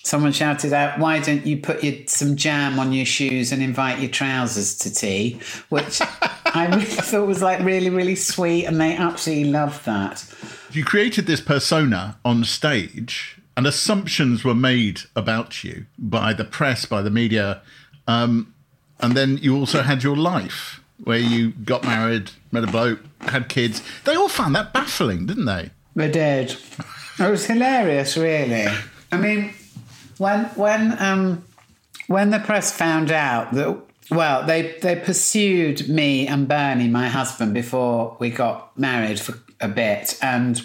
someone 0.02 0.33
shouted 0.33 0.73
out, 0.73 0.99
"Why 0.99 1.21
don't 1.21 1.47
you 1.47 1.59
put 1.59 1.85
your, 1.85 1.95
some 2.06 2.37
jam 2.37 2.78
on 2.78 2.92
your 2.95 3.04
shoes 3.04 3.52
and 3.52 3.62
invite 3.62 4.00
your 4.00 4.11
trousers 4.11 4.78
to 4.78 4.92
tea?" 4.92 5.38
Which 5.68 6.00
I 6.56 6.66
really 6.66 6.84
thought 6.84 7.26
was 7.26 7.42
like 7.42 7.60
really, 7.60 7.90
really 7.90 8.16
sweet, 8.16 8.64
and 8.64 8.80
they 8.80 8.96
absolutely 8.96 9.50
loved 9.50 9.84
that. 9.84 10.25
You 10.72 10.84
created 10.84 11.26
this 11.26 11.40
persona 11.40 12.18
on 12.25 12.44
stage, 12.44 13.38
and 13.56 13.66
assumptions 13.66 14.44
were 14.44 14.54
made 14.54 15.02
about 15.14 15.62
you 15.62 15.86
by 15.98 16.32
the 16.32 16.44
press, 16.44 16.86
by 16.86 17.02
the 17.02 17.10
media, 17.10 17.60
um, 18.08 18.54
and 19.00 19.14
then 19.14 19.36
you 19.38 19.56
also 19.56 19.82
had 19.82 20.02
your 20.02 20.16
life 20.16 20.80
where 21.04 21.18
you 21.18 21.50
got 21.50 21.84
married, 21.84 22.30
met 22.52 22.64
a 22.64 22.66
bloke, 22.66 23.00
had 23.20 23.50
kids. 23.50 23.82
They 24.04 24.16
all 24.16 24.30
found 24.30 24.54
that 24.54 24.72
baffling, 24.72 25.26
didn't 25.26 25.44
they? 25.44 25.70
They 25.94 26.10
did. 26.10 26.56
It 27.18 27.30
was 27.30 27.46
hilarious, 27.46 28.16
really. 28.16 28.66
I 29.12 29.16
mean, 29.18 29.52
when 30.16 30.44
when 30.54 30.96
um 31.02 31.44
when 32.06 32.30
the 32.30 32.38
press 32.38 32.72
found 32.72 33.10
out 33.10 33.52
that 33.52 33.78
well, 34.10 34.46
they 34.46 34.78
they 34.82 34.96
pursued 34.96 35.88
me 35.88 36.26
and 36.26 36.46
Bernie, 36.46 36.88
my 36.88 37.08
husband, 37.08 37.54
before 37.54 38.16
we 38.20 38.30
got 38.30 38.76
married 38.78 39.20
for 39.20 39.38
a 39.60 39.68
bit, 39.68 40.18
and 40.22 40.62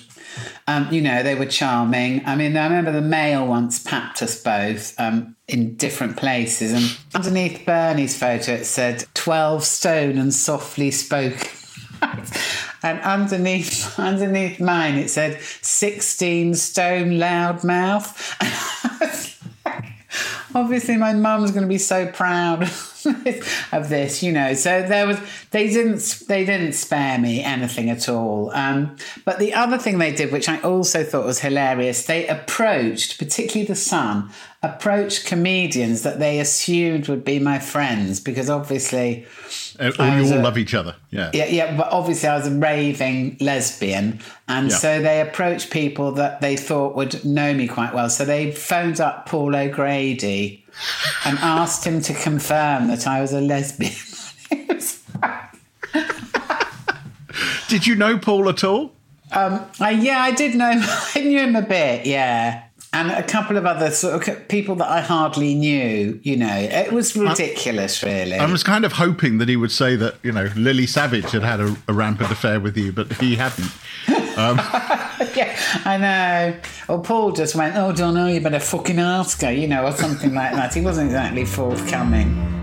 um, 0.67 0.87
you 0.91 1.01
know 1.01 1.23
they 1.23 1.35
were 1.35 1.45
charming. 1.45 2.25
I 2.25 2.35
mean, 2.35 2.55
I 2.55 2.65
remember 2.65 2.91
the 2.91 3.01
Mail 3.01 3.47
once 3.47 3.81
papped 3.81 4.21
us 4.21 4.41
both 4.41 4.99
um, 4.99 5.35
in 5.47 5.75
different 5.75 6.17
places, 6.17 6.71
and 6.71 6.97
underneath 7.15 7.65
Bernie's 7.65 8.17
photo 8.17 8.53
it 8.53 8.65
said 8.65 9.05
twelve 9.13 9.63
stone 9.63 10.17
and 10.17 10.33
softly 10.33 10.91
spoken. 10.91 11.49
and 12.83 12.99
underneath 13.01 13.99
underneath 13.99 14.59
mine 14.59 14.95
it 14.95 15.07
said 15.07 15.39
16 15.61 16.55
stone 16.55 17.19
loud 17.19 17.59
loudmouth 17.59 18.17
obviously 20.55 20.97
my 20.97 21.13
mum's 21.13 21.51
going 21.51 21.61
to 21.61 21.69
be 21.69 21.77
so 21.77 22.07
proud 22.07 22.67
of 23.71 23.89
this, 23.89 24.23
you 24.23 24.31
know. 24.31 24.53
So 24.53 24.81
there 24.81 25.07
was 25.07 25.19
they 25.51 25.69
didn't 25.69 26.23
they 26.27 26.45
didn't 26.45 26.73
spare 26.73 27.17
me 27.19 27.43
anything 27.43 27.89
at 27.89 28.09
all. 28.09 28.51
Um, 28.51 28.95
but 29.25 29.39
the 29.39 29.53
other 29.53 29.77
thing 29.77 29.97
they 29.97 30.13
did, 30.13 30.31
which 30.31 30.49
I 30.49 30.59
also 30.61 31.03
thought 31.03 31.25
was 31.25 31.39
hilarious, 31.39 32.05
they 32.05 32.27
approached, 32.27 33.17
particularly 33.17 33.67
the 33.67 33.75
Sun, 33.75 34.29
approached 34.63 35.25
comedians 35.25 36.03
that 36.03 36.19
they 36.19 36.39
assumed 36.39 37.07
would 37.07 37.25
be 37.25 37.39
my 37.39 37.59
friends 37.59 38.19
because 38.19 38.49
obviously. 38.49 39.25
Uh, 39.79 39.91
you 39.97 40.03
all 40.03 40.33
a, 40.33 40.41
love 40.41 40.57
each 40.57 40.73
other, 40.73 40.95
yeah. 41.09 41.31
Yeah, 41.33 41.45
yeah, 41.45 41.77
but 41.77 41.91
obviously 41.91 42.29
I 42.29 42.37
was 42.37 42.47
a 42.47 42.51
raving 42.51 43.37
lesbian, 43.39 44.19
and 44.47 44.69
yeah. 44.69 44.75
so 44.75 45.01
they 45.01 45.21
approached 45.21 45.71
people 45.71 46.11
that 46.13 46.41
they 46.41 46.55
thought 46.55 46.95
would 46.95 47.25
know 47.25 47.53
me 47.53 47.67
quite 47.67 47.93
well. 47.93 48.09
So 48.09 48.23
they 48.23 48.51
phoned 48.51 48.99
up 48.99 49.25
Paul 49.25 49.55
O'Grady 49.55 50.60
and 51.25 51.37
asked 51.39 51.85
him 51.85 52.01
to 52.01 52.13
confirm 52.13 52.87
that 52.87 53.07
I 53.07 53.21
was 53.21 53.33
a 53.33 53.41
lesbian. 53.41 53.93
did 57.67 57.87
you 57.87 57.95
know 57.95 58.17
Paul 58.17 58.49
at 58.49 58.63
all? 58.63 58.93
Um, 59.31 59.65
I, 59.79 59.91
yeah, 59.91 60.21
I 60.21 60.31
did 60.31 60.55
know. 60.55 60.71
I 61.15 61.21
knew 61.21 61.39
him 61.39 61.55
a 61.55 61.61
bit. 61.61 62.05
Yeah, 62.05 62.63
and 62.93 63.09
a 63.11 63.23
couple 63.23 63.55
of 63.55 63.65
other 63.65 63.89
sort 63.91 64.27
of 64.27 64.47
people 64.49 64.75
that 64.75 64.89
I 64.89 64.99
hardly 64.99 65.55
knew. 65.55 66.19
You 66.23 66.35
know, 66.35 66.53
it 66.53 66.91
was 66.91 67.15
ridiculous, 67.15 68.03
really. 68.03 68.35
I 68.35 68.45
was 68.51 68.63
kind 68.63 68.83
of 68.83 68.93
hoping 68.93 69.37
that 69.37 69.47
he 69.47 69.55
would 69.55 69.71
say 69.71 69.95
that 69.95 70.15
you 70.23 70.31
know 70.31 70.49
Lily 70.55 70.87
Savage 70.87 71.31
had 71.31 71.43
had 71.43 71.61
a, 71.61 71.75
a 71.87 71.93
rampant 71.93 72.31
affair 72.31 72.59
with 72.59 72.77
you, 72.77 72.91
but 72.91 73.13
he 73.13 73.35
hadn't. 73.35 73.71
Um. 74.37 74.57
yeah, 75.35 75.57
I 75.85 75.97
know. 75.97 76.59
Or 76.87 77.01
Paul 77.01 77.31
just 77.31 77.55
went, 77.55 77.75
"Oh, 77.75 77.91
don't 77.91 78.13
know, 78.13 78.27
you 78.27 78.41
better 78.41 78.59
fucking 78.59 78.99
ask 78.99 79.41
her," 79.41 79.51
you 79.51 79.67
know, 79.67 79.85
or 79.85 79.91
something 79.91 80.33
like 80.33 80.53
that. 80.53 80.73
He 80.73 80.81
wasn't 80.81 81.07
exactly 81.07 81.45
forthcoming. 81.45 82.61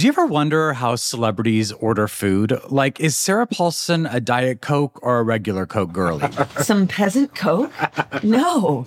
Do 0.00 0.06
you 0.06 0.12
ever 0.12 0.24
wonder 0.24 0.72
how 0.72 0.96
celebrities 0.96 1.72
order 1.72 2.08
food? 2.08 2.58
Like, 2.70 2.98
is 3.00 3.18
Sarah 3.18 3.46
Paulson 3.46 4.06
a 4.06 4.18
Diet 4.18 4.62
Coke 4.62 4.98
or 5.02 5.18
a 5.18 5.22
regular 5.22 5.66
Coke 5.66 5.92
girlie? 5.92 6.26
Some 6.62 6.88
peasant 6.88 7.34
Coke? 7.34 7.70
No. 8.22 8.86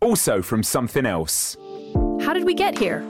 Also 0.00 0.42
from 0.42 0.62
Something 0.62 1.06
Else. 1.06 1.56
How 2.22 2.32
did 2.32 2.44
we 2.44 2.54
get 2.54 2.78
here? 2.78 3.04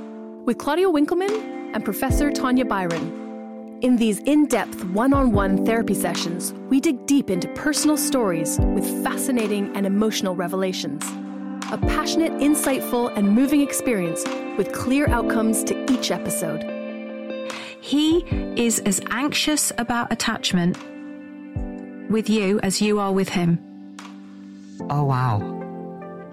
With 0.44 0.58
Claudia 0.58 0.90
Winkleman 0.90 1.72
and 1.74 1.84
Professor 1.84 2.30
Tanya 2.30 2.64
Byron. 2.64 3.78
In 3.82 3.96
these 3.96 4.18
in 4.20 4.46
depth 4.46 4.84
one 4.86 5.14
on 5.14 5.32
one 5.32 5.64
therapy 5.64 5.94
sessions, 5.94 6.52
we 6.68 6.80
dig 6.80 7.06
deep 7.06 7.30
into 7.30 7.48
personal 7.54 7.96
stories 7.96 8.58
with 8.74 8.84
fascinating 9.02 9.74
and 9.74 9.86
emotional 9.86 10.34
revelations. 10.34 11.04
A 11.72 11.78
passionate, 11.78 12.32
insightful, 12.32 13.16
and 13.16 13.30
moving 13.30 13.60
experience 13.60 14.24
with 14.58 14.72
clear 14.72 15.08
outcomes 15.08 15.62
to 15.64 15.92
each 15.92 16.10
episode. 16.10 16.64
He 17.80 18.24
is 18.56 18.80
as 18.80 19.00
anxious 19.10 19.72
about 19.78 20.12
attachment 20.12 20.76
with 22.10 22.28
you 22.28 22.60
as 22.60 22.82
you 22.82 22.98
are 22.98 23.12
with 23.12 23.30
him. 23.30 23.69
Oh, 24.88 25.04
wow. 25.04 25.40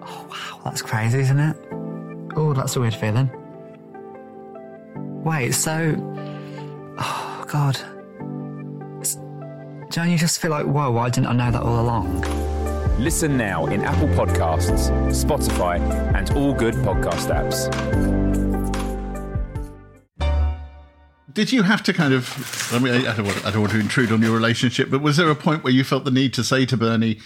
Oh, 0.02 0.28
wow, 0.30 0.62
that's 0.64 0.82
crazy, 0.82 1.20
isn't 1.20 1.40
it? 1.40 1.58
Oh, 2.36 2.54
that's 2.54 2.76
a 2.76 2.80
weird 2.80 2.96
feeling. 2.96 3.30
Wait, 5.24 5.52
so. 5.54 5.96
Oh, 6.98 7.46
God. 7.48 7.78
It's... 9.02 9.16
Don't 9.90 10.10
you 10.10 10.18
just 10.18 10.40
feel 10.40 10.52
like, 10.52 10.66
whoa, 10.66 10.92
why 10.92 11.10
didn't 11.10 11.28
I 11.28 11.34
know 11.34 11.52
that 11.52 11.62
all 11.62 11.82
along? 11.82 12.22
Listen 13.00 13.38
now 13.38 13.66
in 13.68 13.84
Apple 13.84 14.08
Podcasts, 14.10 14.90
Spotify, 15.12 15.80
and 16.16 16.32
all 16.32 16.54
good 16.54 16.74
podcast 16.76 17.30
apps. 17.30 17.68
Did 21.32 21.52
you 21.52 21.62
have 21.62 21.84
to 21.84 21.94
kind 21.94 22.16
of? 22.16 22.74
I 22.74 22.80
mean, 22.80 23.06
I 23.06 23.16
don't, 23.16 23.26
want, 23.26 23.46
I 23.46 23.52
don't 23.52 23.62
want 23.62 23.72
to 23.74 23.80
intrude 23.80 24.12
on 24.12 24.24
your 24.24 24.32
relationship, 24.32 24.90
but 24.90 25.04
was 25.04 25.18
there 25.18 25.30
a 25.30 25.36
point 25.36 25.64
where 25.64 25.72
you 25.72 25.84
felt 25.84 26.04
the 26.04 26.10
need 26.10 26.34
to 26.34 26.44
say 26.44 26.66
to 26.66 26.76
Bernie, 26.76 27.20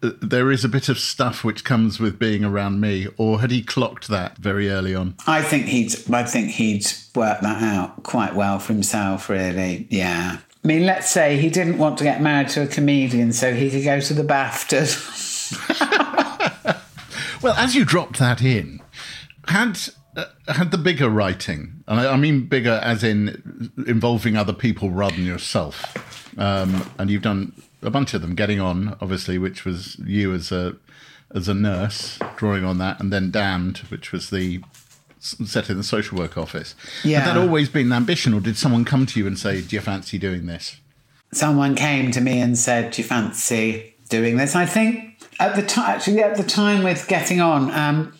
there 0.00 0.50
is 0.50 0.64
a 0.64 0.68
bit 0.68 0.88
of 0.88 0.98
stuff 0.98 1.42
which 1.44 1.64
comes 1.64 1.98
with 1.98 2.18
being 2.18 2.44
around 2.44 2.80
me, 2.80 3.08
or 3.16 3.40
had 3.40 3.50
he 3.50 3.62
clocked 3.62 4.08
that 4.08 4.38
very 4.38 4.70
early 4.70 4.94
on? 4.94 5.16
I 5.26 5.42
think 5.42 5.66
he'd. 5.66 5.92
I 6.12 6.22
think 6.24 6.50
he'd 6.50 6.86
worked 7.14 7.42
that 7.42 7.62
out 7.62 8.02
quite 8.04 8.34
well 8.34 8.58
for 8.58 8.72
himself. 8.72 9.28
Really, 9.28 9.86
yeah. 9.90 10.38
I 10.64 10.66
mean, 10.66 10.86
let's 10.86 11.10
say 11.10 11.38
he 11.38 11.50
didn't 11.50 11.78
want 11.78 11.98
to 11.98 12.04
get 12.04 12.20
married 12.20 12.48
to 12.50 12.62
a 12.62 12.66
comedian, 12.66 13.32
so 13.32 13.54
he 13.54 13.70
could 13.70 13.84
go 13.84 14.00
to 14.00 14.14
the 14.14 14.24
BAFTAs. 14.24 15.48
well, 17.42 17.54
as 17.54 17.74
you 17.74 17.84
dropped 17.84 18.18
that 18.18 18.42
in, 18.42 18.80
had 19.46 19.78
uh, 20.16 20.26
had 20.48 20.70
the 20.70 20.78
bigger 20.78 21.08
writing, 21.08 21.84
and 21.86 22.00
I, 22.00 22.12
I, 22.12 22.16
mean 22.16 22.46
bigger 22.46 22.80
as 22.82 23.04
in 23.04 23.70
involving 23.86 24.36
other 24.36 24.52
people 24.52 24.90
rather 24.90 25.16
than 25.16 25.24
yourself, 25.24 25.96
um, 26.38 26.90
and 26.98 27.10
you've 27.10 27.22
done 27.22 27.52
a 27.82 27.90
bunch 27.90 28.14
of 28.14 28.22
them 28.22 28.34
getting 28.34 28.60
on, 28.60 28.96
obviously, 29.00 29.38
which 29.38 29.64
was 29.64 29.98
you 29.98 30.32
as 30.34 30.52
a 30.52 30.76
as 31.34 31.48
a 31.48 31.54
nurse 31.54 32.18
drawing 32.36 32.64
on 32.64 32.78
that, 32.78 33.00
and 33.00 33.12
then 33.12 33.30
Damned, 33.30 33.78
which 33.88 34.12
was 34.12 34.30
the 34.30 34.62
set 35.20 35.68
in 35.68 35.76
the 35.76 35.84
social 35.84 36.16
work 36.16 36.38
office. 36.38 36.74
Yeah, 37.04 37.20
had 37.20 37.36
that 37.36 37.40
always 37.40 37.68
been 37.68 37.86
an 37.86 37.92
ambition, 37.92 38.34
or 38.34 38.40
did 38.40 38.56
someone 38.56 38.84
come 38.84 39.06
to 39.06 39.20
you 39.20 39.26
and 39.26 39.38
say, 39.38 39.60
"Do 39.60 39.76
you 39.76 39.80
fancy 39.80 40.18
doing 40.18 40.46
this?" 40.46 40.76
Someone 41.32 41.74
came 41.74 42.10
to 42.12 42.20
me 42.20 42.40
and 42.40 42.58
said, 42.58 42.92
"Do 42.92 43.02
you 43.02 43.08
fancy 43.08 43.94
doing 44.08 44.36
this?" 44.36 44.56
I 44.56 44.66
think 44.66 45.22
at 45.38 45.54
the 45.54 45.62
time, 45.62 45.96
actually, 45.96 46.22
at 46.22 46.36
the 46.36 46.42
time 46.42 46.82
with 46.82 47.06
getting 47.08 47.40
on, 47.40 47.70
um, 47.72 48.14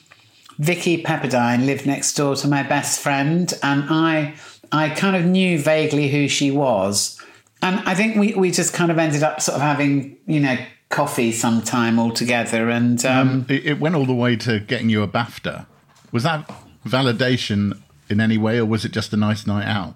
Vicki 0.59 1.03
Pepperdine 1.03 1.67
lived 1.67 1.87
next 1.87 2.15
door 2.15 2.37
to 2.37 2.49
my 2.49 2.63
best 2.63 3.01
friend, 3.01 3.53
and 3.63 3.85
I 3.89 4.35
I 4.71 4.91
kind 4.91 5.17
of 5.17 5.25
knew 5.25 5.59
vaguely 5.59 6.09
who 6.09 6.29
she 6.29 6.51
was 6.51 7.18
and 7.63 7.81
I 7.81 7.95
think 7.95 8.17
we, 8.17 8.35
we 8.35 8.51
just 8.51 8.73
kind 8.73 8.91
of 8.91 8.99
ended 8.99 9.23
up 9.23 9.41
sort 9.41 9.57
of 9.57 9.63
having, 9.63 10.17
you 10.27 10.41
know, 10.41 10.57
coffee 10.91 11.33
sometime 11.33 11.99
all 11.99 12.13
together. 12.13 12.71
And 12.71 13.05
um, 13.05 13.29
um, 13.29 13.47
it, 13.49 13.67
it, 13.67 13.81
went 13.81 13.95
all 13.95 14.07
the 14.07 14.15
way 14.15 14.37
to 14.37 14.61
getting 14.61 14.89
you 14.89 15.03
a 15.03 15.09
BAFTA. 15.09 15.67
Was 16.13 16.23
that 16.23 16.51
validation 16.87 17.81
in 18.09 18.21
any 18.21 18.39
way, 18.39 18.59
or 18.59 18.65
was 18.65 18.85
it 18.85 18.93
just 18.93 19.13
a 19.13 19.17
nice 19.17 19.47
night 19.47 19.67
out? 19.67 19.95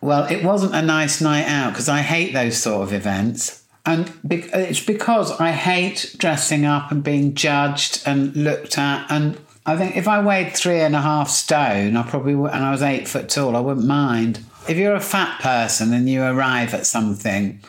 Well, 0.00 0.30
it 0.30 0.42
wasn't 0.42 0.74
a 0.74 0.82
nice 0.82 1.20
night 1.20 1.46
out 1.46 1.70
because 1.70 1.88
I 1.88 2.00
hate 2.00 2.32
those 2.32 2.56
sort 2.56 2.82
of 2.82 2.92
events. 2.92 3.62
And 3.86 4.10
it's 4.30 4.84
because 4.84 5.30
I 5.38 5.50
hate 5.50 6.14
dressing 6.18 6.64
up 6.64 6.90
and 6.90 7.04
being 7.04 7.34
judged 7.34 8.02
and 8.06 8.34
looked 8.34 8.78
at. 8.78 9.06
And 9.10 9.38
I 9.66 9.76
think 9.76 9.96
if 9.96 10.08
I 10.08 10.24
weighed 10.24 10.54
three 10.54 10.80
and 10.80 10.96
a 10.96 11.00
half 11.00 11.28
stone, 11.28 11.96
I 11.96 12.02
probably 12.02 12.34
would, 12.34 12.50
and 12.52 12.64
I 12.64 12.70
was 12.70 12.82
eight 12.82 13.06
foot 13.06 13.28
tall, 13.28 13.56
I 13.56 13.60
wouldn't 13.60 13.86
mind. 13.86 14.40
If 14.66 14.78
you're 14.78 14.94
a 14.94 15.00
fat 15.00 15.40
person 15.40 15.92
and 15.92 16.08
you 16.08 16.22
arrive 16.22 16.72
at 16.72 16.86
something, 16.86 17.60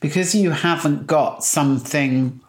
because 0.00 0.34
you 0.34 0.50
haven't 0.50 1.06
got 1.06 1.42
something 1.42 2.40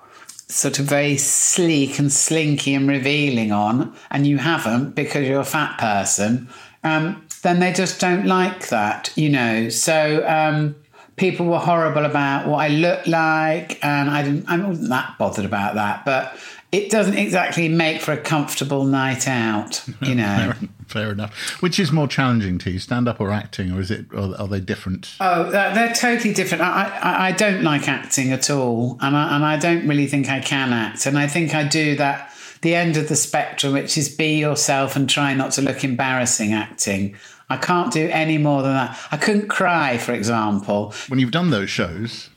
sort 0.50 0.80
of 0.80 0.86
very 0.86 1.18
sleek 1.18 1.98
and 1.98 2.12
slinky 2.12 2.74
and 2.74 2.90
revealing 2.90 3.54
on, 3.54 3.96
and 4.12 4.28
you 4.28 4.40
haven't 4.40 4.94
because 4.96 5.26
you're 5.28 5.40
a 5.40 5.46
fat 5.46 5.78
person, 5.78 6.50
um, 6.84 7.26
then 7.44 7.60
they 7.60 7.72
just 7.72 8.02
don't 8.02 8.26
like 8.26 8.68
that, 8.70 9.12
you 9.16 9.30
know. 9.30 9.70
So 9.70 10.26
um, 10.28 10.76
people 11.16 11.46
were 11.46 11.60
horrible 11.60 12.04
about 12.04 12.48
what 12.48 12.58
I 12.58 12.68
looked 12.68 13.08
like, 13.08 13.84
and 13.84 14.10
I 14.10 14.22
didn't. 14.24 14.50
I 14.50 14.58
wasn't 14.58 14.90
that 14.90 15.16
bothered 15.18 15.46
about 15.46 15.76
that, 15.76 16.04
but 16.04 16.38
it 16.78 16.92
doesn't 16.92 17.18
exactly 17.18 17.68
make 17.68 18.02
for 18.02 18.12
a 18.12 18.18
comfortable 18.18 18.84
night 18.84 19.28
out, 19.28 19.84
you 20.02 20.16
know. 20.22 20.54
fair, 20.54 20.70
fair, 20.88 21.12
enough. 21.12 21.62
Which 21.62 21.80
is 21.80 21.92
more 21.92 22.08
challenging 22.08 22.58
to 22.60 22.72
you, 22.72 22.80
stand 22.80 23.08
up 23.08 23.20
or 23.20 23.32
acting, 23.32 23.72
or 23.72 23.80
is 23.80 23.92
it? 23.92 24.06
Or 24.14 24.36
are 24.40 24.48
they 24.48 24.60
different? 24.60 25.16
Oh, 25.20 25.50
they're 25.50 25.94
totally 25.94 26.34
different. 26.34 26.64
I, 26.64 26.90
I, 27.02 27.28
I 27.28 27.32
don't 27.32 27.64
like 27.64 27.88
acting 27.88 28.32
at 28.32 28.50
all, 28.50 28.98
and 29.02 29.16
I, 29.16 29.36
and 29.36 29.44
I 29.46 29.58
don't 29.58 29.88
really 29.88 30.08
think 30.08 30.30
I 30.30 30.40
can 30.40 30.72
act. 30.72 31.06
And 31.06 31.18
I 31.18 31.28
think 31.28 31.56
I 31.56 31.64
do 31.64 31.96
that 31.98 32.32
the 32.62 32.76
end 32.76 32.98
of 32.98 33.08
the 33.08 33.16
spectrum, 33.16 33.74
which 33.74 33.98
is 33.98 34.10
be 34.10 34.38
yourself 34.40 34.96
and 34.96 35.10
try 35.10 35.34
not 35.34 35.52
to 35.54 35.62
look 35.62 35.84
embarrassing 35.84 36.54
acting. 36.54 37.16
I 37.50 37.58
can't 37.58 37.94
do 37.94 38.10
any 38.10 38.38
more 38.38 38.62
than 38.62 38.74
that. 38.74 39.00
I 39.12 39.18
couldn't 39.18 39.48
cry, 39.48 39.98
for 39.98 40.12
example. 40.12 40.94
When 41.08 41.20
you've 41.20 41.32
done 41.32 41.50
those 41.50 41.70
shows, 41.70 42.30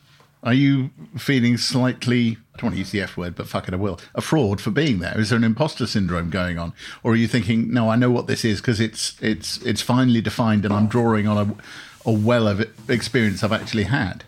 Are 0.42 0.54
you 0.54 0.90
feeling 1.18 1.58
slightly, 1.58 2.38
I 2.54 2.58
don't 2.58 2.64
want 2.64 2.74
to 2.74 2.78
use 2.78 2.92
the 2.92 3.02
F 3.02 3.16
word, 3.16 3.34
but 3.34 3.46
fuck 3.46 3.68
it, 3.68 3.74
I 3.74 3.76
will, 3.76 4.00
a 4.14 4.22
fraud 4.22 4.60
for 4.60 4.70
being 4.70 5.00
there? 5.00 5.18
Is 5.20 5.30
there 5.30 5.36
an 5.36 5.44
imposter 5.44 5.86
syndrome 5.86 6.30
going 6.30 6.58
on? 6.58 6.72
Or 7.02 7.12
are 7.12 7.16
you 7.16 7.28
thinking, 7.28 7.72
no, 7.72 7.90
I 7.90 7.96
know 7.96 8.10
what 8.10 8.26
this 8.26 8.44
is 8.44 8.60
because 8.60 8.80
it's, 8.80 9.20
it's, 9.20 9.58
it's 9.58 9.82
finely 9.82 10.22
defined 10.22 10.64
and 10.64 10.72
I'm 10.72 10.86
drawing 10.86 11.28
on 11.28 11.36
a, 11.36 12.08
a 12.08 12.12
well 12.12 12.48
of 12.48 12.66
experience 12.88 13.44
I've 13.44 13.52
actually 13.52 13.84
had? 13.84 14.24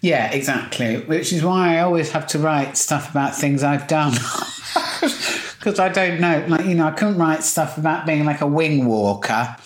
Yeah, 0.00 0.30
exactly. 0.30 1.00
Which 1.00 1.32
is 1.32 1.42
why 1.42 1.76
I 1.76 1.80
always 1.80 2.10
have 2.12 2.26
to 2.28 2.38
write 2.38 2.76
stuff 2.76 3.10
about 3.10 3.34
things 3.34 3.62
I've 3.62 3.86
done. 3.86 4.14
Because 5.58 5.80
I 5.80 5.88
don't 5.88 6.20
know, 6.20 6.44
like, 6.48 6.66
you 6.66 6.74
know, 6.74 6.86
I 6.86 6.92
couldn't 6.92 7.18
write 7.18 7.42
stuff 7.42 7.78
about 7.78 8.06
being 8.06 8.24
like 8.24 8.40
a 8.40 8.46
wing 8.46 8.86
walker 8.86 9.56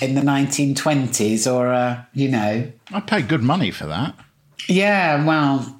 in 0.00 0.16
the 0.16 0.20
1920s 0.20 1.50
or, 1.50 1.72
uh, 1.72 2.02
you 2.12 2.28
know. 2.28 2.70
I 2.92 3.00
paid 3.00 3.28
good 3.28 3.42
money 3.42 3.70
for 3.70 3.86
that. 3.86 4.16
Yeah, 4.68 5.24
well, 5.24 5.76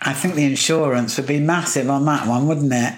I 0.00 0.12
think 0.12 0.34
the 0.34 0.44
insurance 0.44 1.16
would 1.16 1.26
be 1.26 1.40
massive 1.40 1.90
on 1.90 2.04
that 2.06 2.26
one, 2.26 2.46
wouldn't 2.46 2.72
it? 2.72 2.94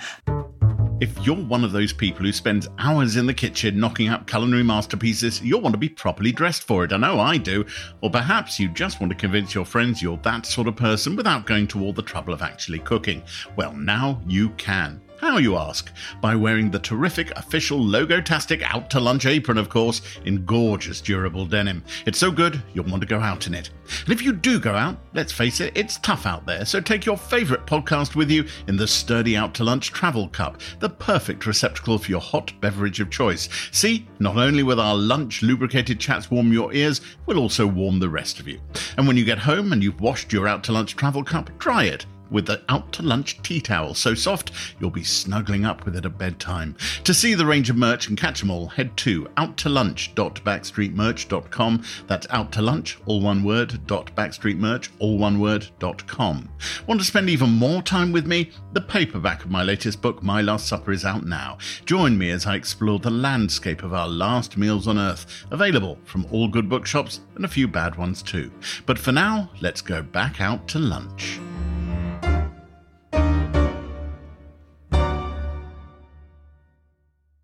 If 1.00 1.18
you're 1.26 1.34
one 1.34 1.64
of 1.64 1.72
those 1.72 1.94
people 1.94 2.26
who 2.26 2.32
spends 2.32 2.68
hours 2.78 3.16
in 3.16 3.24
the 3.24 3.32
kitchen 3.32 3.80
knocking 3.80 4.10
up 4.10 4.26
culinary 4.26 4.62
masterpieces, 4.62 5.40
you'll 5.40 5.62
want 5.62 5.72
to 5.72 5.78
be 5.78 5.88
properly 5.88 6.30
dressed 6.30 6.64
for 6.64 6.84
it. 6.84 6.92
I 6.92 6.98
know 6.98 7.18
I 7.18 7.38
do. 7.38 7.64
Or 8.02 8.10
perhaps 8.10 8.60
you 8.60 8.68
just 8.68 9.00
want 9.00 9.10
to 9.10 9.16
convince 9.16 9.54
your 9.54 9.64
friends 9.64 10.02
you're 10.02 10.18
that 10.18 10.44
sort 10.44 10.68
of 10.68 10.76
person 10.76 11.16
without 11.16 11.46
going 11.46 11.66
to 11.68 11.82
all 11.82 11.94
the 11.94 12.02
trouble 12.02 12.34
of 12.34 12.42
actually 12.42 12.80
cooking. 12.80 13.22
Well, 13.56 13.72
now 13.72 14.20
you 14.26 14.50
can. 14.50 15.00
How, 15.20 15.36
you 15.36 15.58
ask? 15.58 15.92
By 16.22 16.34
wearing 16.34 16.70
the 16.70 16.78
terrific 16.78 17.30
official 17.32 17.78
Logotastic 17.78 18.62
Out 18.62 18.88
to 18.88 19.00
Lunch 19.00 19.26
apron, 19.26 19.58
of 19.58 19.68
course, 19.68 20.00
in 20.24 20.46
gorgeous 20.46 21.02
durable 21.02 21.44
denim. 21.44 21.84
It's 22.06 22.16
so 22.18 22.30
good, 22.30 22.62
you'll 22.72 22.86
want 22.86 23.02
to 23.02 23.06
go 23.06 23.20
out 23.20 23.46
in 23.46 23.52
it. 23.52 23.68
And 24.04 24.14
if 24.14 24.22
you 24.22 24.32
do 24.32 24.58
go 24.58 24.74
out, 24.74 24.96
let's 25.12 25.30
face 25.30 25.60
it, 25.60 25.76
it's 25.76 25.98
tough 25.98 26.24
out 26.24 26.46
there, 26.46 26.64
so 26.64 26.80
take 26.80 27.04
your 27.04 27.18
favourite 27.18 27.66
podcast 27.66 28.16
with 28.16 28.30
you 28.30 28.46
in 28.66 28.78
the 28.78 28.86
sturdy 28.86 29.36
Out 29.36 29.52
to 29.56 29.64
Lunch 29.64 29.90
travel 29.90 30.26
cup, 30.26 30.58
the 30.78 30.88
perfect 30.88 31.44
receptacle 31.44 31.98
for 31.98 32.10
your 32.10 32.22
hot 32.22 32.58
beverage 32.62 33.00
of 33.00 33.10
choice. 33.10 33.50
See, 33.72 34.08
not 34.20 34.38
only 34.38 34.62
will 34.62 34.80
our 34.80 34.96
lunch 34.96 35.42
lubricated 35.42 36.00
chats 36.00 36.30
warm 36.30 36.50
your 36.50 36.72
ears, 36.72 37.02
we'll 37.26 37.38
also 37.38 37.66
warm 37.66 37.98
the 37.98 38.08
rest 38.08 38.40
of 38.40 38.48
you. 38.48 38.58
And 38.96 39.06
when 39.06 39.18
you 39.18 39.26
get 39.26 39.38
home 39.38 39.74
and 39.74 39.82
you've 39.82 40.00
washed 40.00 40.32
your 40.32 40.48
Out 40.48 40.64
to 40.64 40.72
Lunch 40.72 40.96
travel 40.96 41.22
cup, 41.22 41.50
dry 41.58 41.84
it 41.84 42.06
with 42.30 42.46
the 42.46 42.62
out 42.68 42.92
to 42.92 43.02
lunch 43.02 43.42
tea 43.42 43.60
towel 43.60 43.94
so 43.94 44.14
soft 44.14 44.52
you'll 44.78 44.90
be 44.90 45.04
snuggling 45.04 45.64
up 45.64 45.84
with 45.84 45.96
it 45.96 46.04
at 46.04 46.18
bedtime. 46.18 46.76
To 47.04 47.14
see 47.14 47.34
the 47.34 47.46
range 47.46 47.70
of 47.70 47.76
merch 47.76 48.08
and 48.08 48.18
catch 48.18 48.40
them 48.40 48.50
all, 48.50 48.66
head 48.66 48.96
to 48.98 49.24
outtolunch.backstreetmerch.com. 49.36 51.82
That's 52.06 52.26
out 52.30 52.52
to 52.52 52.62
lunch, 52.62 52.98
all 53.06 53.20
one 53.20 53.42
word, 53.42 53.84
dot 53.86 54.14
backstreetmerch, 54.14 54.90
all 54.98 55.18
one 55.18 55.40
word, 55.40 55.66
dot 55.78 56.06
com. 56.06 56.48
Want 56.86 57.00
to 57.00 57.06
spend 57.06 57.30
even 57.30 57.50
more 57.50 57.82
time 57.82 58.12
with 58.12 58.26
me? 58.26 58.50
The 58.72 58.80
paperback 58.80 59.44
of 59.44 59.50
my 59.50 59.62
latest 59.62 60.02
book, 60.02 60.22
My 60.22 60.42
Last 60.42 60.68
Supper, 60.68 60.92
is 60.92 61.04
out 61.04 61.26
now. 61.26 61.58
Join 61.86 62.18
me 62.18 62.30
as 62.30 62.46
I 62.46 62.54
explore 62.54 62.98
the 62.98 63.10
landscape 63.10 63.82
of 63.82 63.94
our 63.94 64.08
last 64.08 64.56
meals 64.56 64.86
on 64.86 64.98
earth, 64.98 65.46
available 65.50 65.98
from 66.04 66.26
all 66.30 66.48
good 66.48 66.68
bookshops 66.68 67.20
and 67.34 67.44
a 67.44 67.48
few 67.48 67.68
bad 67.68 67.96
ones 67.96 68.22
too. 68.22 68.50
But 68.86 68.98
for 68.98 69.12
now, 69.12 69.50
let's 69.60 69.80
go 69.80 70.02
back 70.02 70.40
out 70.40 70.68
to 70.68 70.78
lunch. 70.78 71.40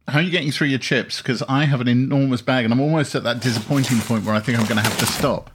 How 0.09 0.21
are 0.21 0.23
you 0.23 0.31
getting 0.31 0.53
through 0.53 0.69
your 0.69 0.79
chips? 0.79 1.19
Because 1.19 1.42
I 1.49 1.64
have 1.64 1.81
an 1.81 1.88
enormous 1.88 2.40
bag 2.40 2.64
and 2.64 2.73
I'm 2.73 2.81
almost 2.81 3.14
at 3.14 3.25
that 3.25 3.40
disappointing 3.40 3.99
point 4.01 4.25
where 4.25 4.35
I 4.35 4.40
think 4.40 4.59
I'm 4.59 4.66
going 4.66 4.77
to 4.77 4.83
have 4.83 4.99
to 4.99 5.07
stop. 5.07 5.51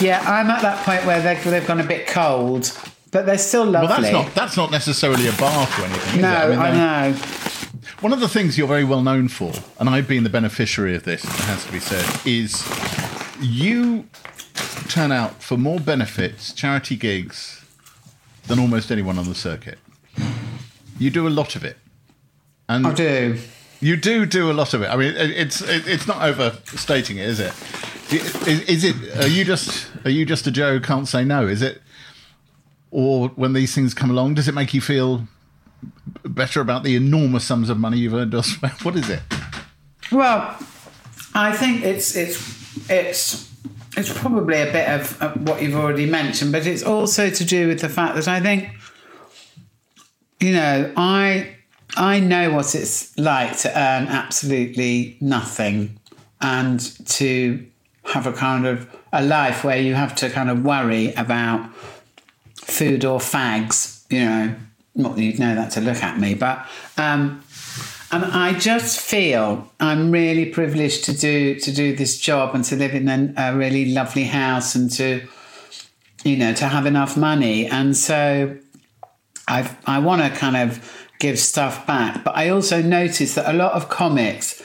Yeah, 0.00 0.22
I'm 0.26 0.50
at 0.50 0.62
that 0.62 0.84
point 0.84 1.04
where 1.04 1.20
they've, 1.20 1.42
they've 1.44 1.66
gone 1.66 1.80
a 1.80 1.86
bit 1.86 2.06
cold, 2.06 2.70
but 3.10 3.26
they're 3.26 3.38
still 3.38 3.64
lovely. 3.64 3.88
Well, 3.88 4.00
that's 4.00 4.12
not 4.12 4.34
that's 4.34 4.56
not 4.56 4.70
necessarily 4.70 5.26
a 5.26 5.32
bath 5.32 5.78
or 5.78 5.84
anything. 5.84 6.20
no, 6.22 6.28
I, 6.28 6.48
mean, 6.48 6.58
I 6.58 7.10
know. 7.10 7.16
One 8.00 8.12
of 8.12 8.20
the 8.20 8.28
things 8.28 8.56
you're 8.56 8.68
very 8.68 8.84
well 8.84 9.02
known 9.02 9.28
for, 9.28 9.52
and 9.80 9.88
I've 9.88 10.06
been 10.06 10.22
the 10.22 10.30
beneficiary 10.30 10.94
of 10.94 11.04
this, 11.04 11.24
it 11.24 11.30
has 11.30 11.64
to 11.64 11.72
be 11.72 11.80
said, 11.80 12.04
is 12.24 12.64
you 13.40 14.06
turn 14.88 15.12
out 15.12 15.42
for 15.42 15.56
more 15.56 15.80
benefits, 15.80 16.52
charity 16.52 16.96
gigs, 16.96 17.64
than 18.46 18.58
almost 18.58 18.90
anyone 18.90 19.18
on 19.18 19.28
the 19.28 19.34
circuit. 19.34 19.78
You 20.98 21.10
do 21.10 21.26
a 21.26 21.30
lot 21.30 21.56
of 21.56 21.64
it. 21.64 21.76
And 22.68 22.86
I 22.86 22.94
do. 22.94 23.38
You 23.80 23.96
do 23.96 24.26
do 24.26 24.50
a 24.50 24.54
lot 24.54 24.74
of 24.74 24.82
it. 24.82 24.86
I 24.88 24.96
mean, 24.96 25.14
it's 25.16 25.60
it's 25.62 26.06
not 26.06 26.22
overstating 26.22 27.18
it, 27.18 27.26
is 27.26 27.40
it? 27.40 27.52
Is 28.58 28.84
it? 28.84 28.96
Are 29.16 29.28
you 29.28 29.44
just 29.44 29.90
are 30.04 30.10
you 30.10 30.24
just 30.24 30.46
a 30.46 30.50
Jo 30.50 30.74
who 30.74 30.80
can't 30.80 31.06
say 31.06 31.24
no? 31.24 31.46
Is 31.46 31.62
it? 31.62 31.80
Or 32.90 33.28
when 33.28 33.52
these 33.52 33.74
things 33.74 33.94
come 33.94 34.10
along, 34.10 34.34
does 34.34 34.48
it 34.48 34.54
make 34.54 34.74
you 34.74 34.80
feel 34.80 35.28
better 36.24 36.60
about 36.60 36.82
the 36.82 36.96
enormous 36.96 37.44
sums 37.44 37.68
of 37.68 37.78
money 37.78 37.98
you've 37.98 38.14
earned 38.14 38.34
elsewhere? 38.34 38.72
What 38.82 38.96
is 38.96 39.08
it? 39.10 39.20
Well, 40.10 40.56
I 41.34 41.52
think 41.52 41.84
it's 41.84 42.16
it's 42.16 42.90
it's 42.90 43.48
it's 43.96 44.12
probably 44.18 44.60
a 44.60 44.72
bit 44.72 44.88
of 44.88 45.46
what 45.46 45.62
you've 45.62 45.74
already 45.76 46.06
mentioned, 46.06 46.50
but 46.52 46.66
it's 46.66 46.82
also 46.82 47.30
to 47.30 47.44
do 47.44 47.68
with 47.68 47.80
the 47.80 47.88
fact 47.88 48.14
that 48.14 48.26
I 48.26 48.40
think, 48.40 48.70
you 50.40 50.52
know, 50.52 50.92
I 50.96 51.57
I 51.96 52.20
know 52.20 52.52
what 52.52 52.74
it's 52.74 53.16
like 53.18 53.56
to 53.58 53.68
earn 53.70 54.08
absolutely 54.08 55.16
nothing 55.20 55.98
and 56.40 56.80
to 57.08 57.66
have 58.04 58.26
a 58.26 58.32
kind 58.32 58.66
of 58.66 58.88
a 59.12 59.22
life 59.22 59.64
where 59.64 59.78
you 59.78 59.94
have 59.94 60.14
to 60.16 60.30
kind 60.30 60.50
of 60.50 60.64
worry 60.64 61.12
about 61.14 61.74
food 62.56 63.04
or 63.04 63.18
fags, 63.18 64.04
you 64.10 64.24
know, 64.24 64.54
not 64.94 65.16
that 65.16 65.22
you'd 65.22 65.38
know 65.38 65.54
that 65.54 65.70
to 65.72 65.80
look 65.80 66.02
at 66.02 66.18
me, 66.18 66.34
but 66.34 66.66
um, 66.96 67.42
and 68.10 68.24
I 68.24 68.58
just 68.58 69.00
feel 69.00 69.70
I'm 69.80 70.10
really 70.10 70.46
privileged 70.46 71.04
to 71.04 71.16
do 71.16 71.58
to 71.60 71.72
do 71.72 71.94
this 71.94 72.18
job 72.18 72.54
and 72.54 72.64
to 72.64 72.76
live 72.76 72.94
in 72.94 73.08
a, 73.08 73.34
a 73.36 73.56
really 73.56 73.92
lovely 73.92 74.24
house 74.24 74.74
and 74.74 74.90
to 74.92 75.26
you 76.24 76.36
know 76.36 76.52
to 76.54 76.66
have 76.66 76.86
enough 76.86 77.16
money. 77.16 77.66
And 77.66 77.96
so 77.96 78.56
I 79.46 79.70
I 79.86 79.98
want 79.98 80.22
to 80.22 80.38
kind 80.38 80.56
of 80.56 80.97
give 81.18 81.38
stuff 81.38 81.86
back. 81.86 82.24
But 82.24 82.36
I 82.36 82.48
also 82.48 82.82
noticed 82.82 83.34
that 83.36 83.52
a 83.52 83.56
lot 83.56 83.72
of 83.72 83.88
comics 83.88 84.62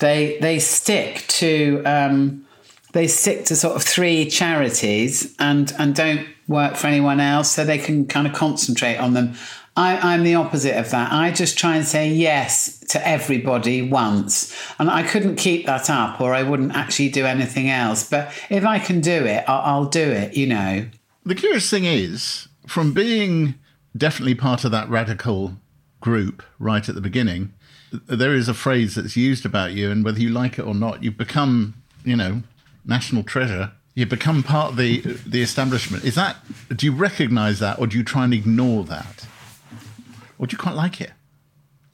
they 0.00 0.38
they 0.40 0.58
stick 0.58 1.24
to 1.28 1.82
um, 1.84 2.46
they 2.92 3.06
stick 3.06 3.44
to 3.46 3.56
sort 3.56 3.76
of 3.76 3.82
three 3.82 4.28
charities 4.28 5.34
and 5.38 5.72
and 5.78 5.94
don't 5.94 6.26
work 6.48 6.76
for 6.76 6.86
anyone 6.86 7.20
else, 7.20 7.50
so 7.50 7.64
they 7.64 7.78
can 7.78 8.06
kind 8.06 8.26
of 8.26 8.32
concentrate 8.32 8.98
on 8.98 9.14
them. 9.14 9.34
I, 9.78 10.14
I'm 10.14 10.24
the 10.24 10.36
opposite 10.36 10.74
of 10.78 10.90
that. 10.90 11.12
I 11.12 11.32
just 11.32 11.58
try 11.58 11.76
and 11.76 11.84
say 11.84 12.08
yes 12.08 12.80
to 12.88 13.06
everybody 13.06 13.82
once. 13.82 14.56
And 14.78 14.88
I 14.88 15.02
couldn't 15.02 15.36
keep 15.36 15.66
that 15.66 15.90
up 15.90 16.18
or 16.18 16.32
I 16.32 16.44
wouldn't 16.44 16.74
actually 16.74 17.10
do 17.10 17.26
anything 17.26 17.68
else. 17.68 18.08
But 18.08 18.32
if 18.48 18.64
I 18.64 18.78
can 18.78 19.02
do 19.02 19.26
it, 19.26 19.44
I'll, 19.46 19.60
I'll 19.60 19.84
do 19.84 20.00
it, 20.00 20.34
you 20.34 20.46
know. 20.46 20.86
The 21.26 21.34
curious 21.34 21.68
thing 21.68 21.84
is, 21.84 22.48
from 22.66 22.94
being 22.94 23.56
definitely 23.94 24.34
part 24.34 24.64
of 24.64 24.70
that 24.70 24.88
radical 24.88 25.56
group 26.08 26.42
right 26.58 26.88
at 26.88 26.94
the 26.94 27.00
beginning, 27.00 27.42
there 28.20 28.34
is 28.40 28.48
a 28.48 28.54
phrase 28.54 28.94
that's 28.94 29.16
used 29.16 29.44
about 29.44 29.72
you, 29.72 29.90
and 29.90 30.04
whether 30.04 30.20
you 30.20 30.30
like 30.30 30.58
it 30.60 30.64
or 30.70 30.74
not, 30.74 31.02
you 31.02 31.10
become, 31.10 31.74
you 32.04 32.16
know, 32.16 32.42
national 32.84 33.22
treasure. 33.24 33.72
You 33.94 34.06
become 34.06 34.42
part 34.42 34.72
of 34.72 34.76
the 34.76 35.00
the 35.34 35.42
establishment. 35.42 36.04
Is 36.04 36.14
that? 36.14 36.36
Do 36.78 36.86
you 36.86 36.94
recognise 37.08 37.58
that, 37.58 37.78
or 37.80 37.86
do 37.86 37.96
you 37.98 38.04
try 38.04 38.24
and 38.24 38.34
ignore 38.34 38.84
that, 38.84 39.26
or 40.38 40.46
do 40.46 40.54
you 40.54 40.58
quite 40.58 40.76
like 40.84 41.00
it? 41.00 41.12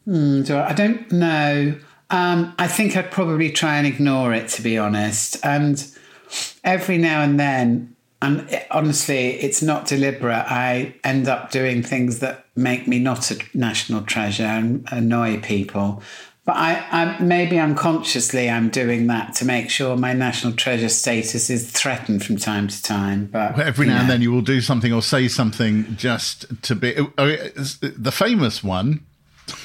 Hmm, 0.04 0.42
do 0.42 0.56
I, 0.56 0.70
I 0.70 0.72
don't 0.72 1.10
know. 1.12 1.78
Um, 2.10 2.54
I 2.58 2.68
think 2.68 2.96
I'd 2.96 3.10
probably 3.10 3.50
try 3.50 3.78
and 3.78 3.86
ignore 3.86 4.34
it, 4.34 4.48
to 4.56 4.62
be 4.62 4.76
honest. 4.76 5.38
And 5.42 5.76
every 6.62 6.98
now 6.98 7.22
and 7.22 7.40
then, 7.40 7.96
and 8.20 8.40
it, 8.50 8.66
honestly, 8.70 9.40
it's 9.40 9.62
not 9.62 9.86
deliberate. 9.86 10.44
I 10.46 10.94
end 11.04 11.28
up 11.28 11.50
doing 11.50 11.82
things 11.82 12.18
that 12.18 12.41
make 12.54 12.86
me 12.86 12.98
not 12.98 13.30
a 13.30 13.38
national 13.54 14.02
treasure 14.02 14.44
and 14.44 14.86
annoy 14.90 15.40
people. 15.40 16.02
But 16.44 16.56
I, 16.56 16.86
I 16.90 17.22
maybe 17.22 17.58
unconsciously 17.58 18.50
I'm 18.50 18.68
doing 18.68 19.06
that 19.06 19.34
to 19.36 19.44
make 19.44 19.70
sure 19.70 19.96
my 19.96 20.12
national 20.12 20.54
treasure 20.54 20.88
status 20.88 21.48
is 21.50 21.70
threatened 21.70 22.24
from 22.24 22.36
time 22.36 22.66
to 22.66 22.82
time. 22.82 23.26
But 23.26 23.56
well, 23.56 23.66
every 23.66 23.86
now 23.86 23.94
know. 23.94 24.00
and 24.00 24.10
then 24.10 24.22
you 24.22 24.32
will 24.32 24.42
do 24.42 24.60
something 24.60 24.92
or 24.92 25.02
say 25.02 25.28
something 25.28 25.94
just 25.96 26.46
to 26.64 26.74
be 26.74 26.98
oh, 26.98 27.12
oh 27.16 27.36
the 27.80 28.12
famous 28.12 28.62
one. 28.62 29.04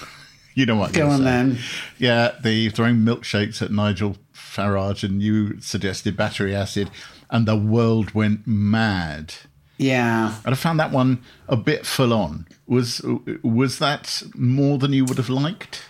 You 0.54 0.66
know 0.66 0.76
what? 0.76 0.92
Go 0.92 1.08
on 1.10 1.20
say. 1.20 1.24
then. 1.24 1.60
Yeah, 2.00 2.32
the 2.42 2.72
throwing 2.72 2.96
milkshakes 2.96 3.62
at 3.62 3.70
Nigel 3.70 4.18
Farage, 4.34 5.04
and 5.04 5.22
you 5.22 5.62
suggested 5.62 6.18
battery 6.18 6.56
acid 6.56 6.90
and 7.30 7.48
the 7.48 7.56
world 7.56 8.14
went 8.14 8.46
mad. 8.46 9.34
Yeah, 9.78 10.36
and 10.44 10.54
I 10.54 10.58
found 10.58 10.80
that 10.80 10.92
one 10.92 11.24
a 11.48 11.56
bit 11.56 11.86
full 11.86 12.14
on. 12.14 12.48
Was 12.68 13.02
was 13.44 13.80
that 13.80 14.24
more 14.36 14.78
than 14.78 14.94
you 14.94 15.06
would 15.06 15.18
have 15.18 15.30
liked? 15.30 15.84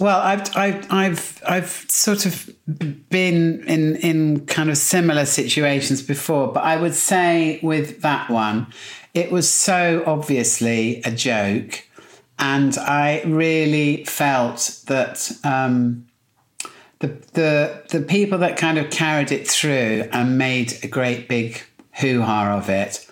Well, 0.00 0.20
I've, 0.20 0.56
I've, 0.56 0.90
I've, 0.90 1.42
I've 1.46 1.70
sort 1.88 2.24
of 2.24 2.50
been 2.66 3.62
in, 3.68 3.96
in 3.96 4.46
kind 4.46 4.70
of 4.70 4.78
similar 4.78 5.26
situations 5.26 6.02
before, 6.02 6.50
but 6.52 6.64
I 6.64 6.76
would 6.76 6.94
say 6.94 7.60
with 7.62 8.00
that 8.00 8.30
one, 8.30 8.68
it 9.12 9.30
was 9.30 9.48
so 9.48 10.02
obviously 10.06 11.02
a 11.04 11.10
joke. 11.10 11.86
And 12.38 12.76
I 12.78 13.22
really 13.22 14.04
felt 14.04 14.80
that 14.86 15.30
um, 15.44 16.06
the, 17.00 17.08
the, 17.34 17.82
the 17.90 18.00
people 18.00 18.38
that 18.38 18.56
kind 18.56 18.78
of 18.78 18.90
carried 18.90 19.30
it 19.30 19.46
through 19.46 20.08
and 20.10 20.38
made 20.38 20.82
a 20.82 20.88
great 20.88 21.28
big 21.28 21.62
hoo 21.92 22.22
ha 22.22 22.56
of 22.56 22.70
it 22.70 23.06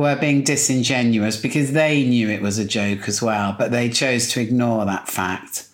were 0.00 0.16
being 0.16 0.42
disingenuous 0.42 1.36
because 1.36 1.72
they 1.72 2.02
knew 2.04 2.28
it 2.28 2.42
was 2.42 2.58
a 2.58 2.64
joke 2.64 3.08
as 3.08 3.22
well, 3.22 3.54
but 3.58 3.70
they 3.70 3.88
chose 3.88 4.28
to 4.32 4.40
ignore 4.40 4.84
that 4.86 5.08
fact. 5.08 5.68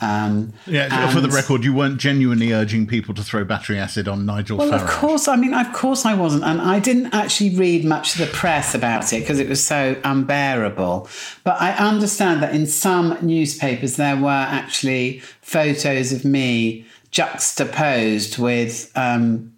Um, 0.00 0.52
Yeah, 0.66 1.10
for 1.12 1.20
the 1.20 1.28
record, 1.28 1.62
you 1.62 1.72
weren't 1.72 1.98
genuinely 2.00 2.52
urging 2.52 2.88
people 2.88 3.14
to 3.14 3.22
throw 3.22 3.44
battery 3.44 3.78
acid 3.78 4.08
on 4.08 4.26
Nigel 4.26 4.58
Well, 4.58 4.70
Farage. 4.72 4.82
of 4.82 4.88
course. 4.88 5.28
I 5.28 5.36
mean, 5.36 5.54
of 5.54 5.72
course 5.72 6.04
I 6.04 6.14
wasn't. 6.14 6.42
And 6.42 6.60
I 6.60 6.80
didn't 6.80 7.14
actually 7.14 7.50
read 7.56 7.84
much 7.84 8.14
of 8.14 8.26
the 8.26 8.32
press 8.34 8.74
about 8.74 9.12
it 9.12 9.20
because 9.20 9.38
it 9.38 9.48
was 9.48 9.64
so 9.64 9.94
unbearable. 10.02 11.08
But 11.44 11.60
I 11.62 11.70
understand 11.76 12.42
that 12.42 12.52
in 12.52 12.66
some 12.66 13.16
newspapers 13.22 13.94
there 13.94 14.16
were 14.16 14.30
actually 14.30 15.20
photos 15.40 16.10
of 16.12 16.24
me 16.24 16.84
juxtaposed 17.12 18.38
with 18.38 18.90
um, 18.96 19.52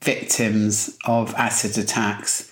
victims 0.00 0.96
of 1.06 1.34
acid 1.34 1.78
attacks, 1.78 2.47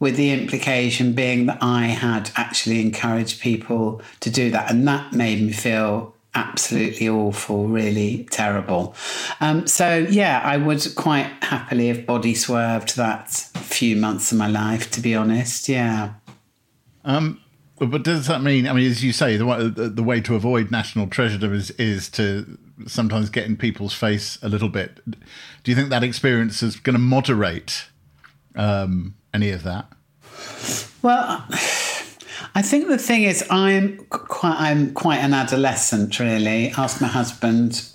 with 0.00 0.16
the 0.16 0.32
implication 0.32 1.12
being 1.12 1.46
that 1.46 1.58
I 1.60 1.86
had 1.86 2.30
actually 2.34 2.80
encouraged 2.80 3.40
people 3.40 4.02
to 4.20 4.30
do 4.30 4.50
that. 4.50 4.70
And 4.70 4.88
that 4.88 5.12
made 5.12 5.42
me 5.42 5.52
feel 5.52 6.14
absolutely 6.34 7.08
awful, 7.08 7.68
really 7.68 8.26
terrible. 8.30 8.94
Um, 9.40 9.66
so, 9.66 10.06
yeah, 10.10 10.40
I 10.42 10.56
would 10.56 10.84
quite 10.96 11.30
happily 11.42 11.88
have 11.88 12.06
body 12.06 12.34
swerved 12.34 12.96
that 12.96 13.30
few 13.30 13.94
months 13.94 14.32
of 14.32 14.38
my 14.38 14.48
life, 14.48 14.90
to 14.92 15.00
be 15.00 15.14
honest. 15.14 15.68
Yeah. 15.68 16.14
Um, 17.04 17.40
but 17.78 18.02
does 18.02 18.26
that 18.26 18.42
mean? 18.42 18.68
I 18.68 18.74
mean, 18.74 18.90
as 18.90 19.02
you 19.02 19.12
say, 19.12 19.36
the 19.36 19.46
way, 19.46 19.68
the, 19.68 20.02
way 20.02 20.20
to 20.20 20.34
avoid 20.34 20.70
national 20.70 21.06
treasure 21.06 21.52
is 21.54 21.70
is 21.72 22.10
to 22.10 22.58
sometimes 22.86 23.30
get 23.30 23.46
in 23.46 23.56
people's 23.56 23.94
face 23.94 24.38
a 24.42 24.50
little 24.50 24.68
bit. 24.68 25.00
Do 25.06 25.70
you 25.70 25.74
think 25.74 25.88
that 25.88 26.04
experience 26.04 26.62
is 26.62 26.76
going 26.76 26.94
to 26.94 27.00
moderate 27.00 27.86
um, 28.54 29.14
any 29.32 29.50
of 29.50 29.62
that? 29.64 29.86
Well, 31.02 31.44
I 32.54 32.62
think 32.62 32.88
the 32.88 32.98
thing 32.98 33.22
is, 33.22 33.44
I'm 33.50 33.98
quite, 34.08 34.56
I'm 34.58 34.92
quite 34.92 35.18
an 35.18 35.32
adolescent, 35.32 36.18
really. 36.18 36.70
Ask 36.76 37.00
my 37.00 37.06
husband, 37.06 37.88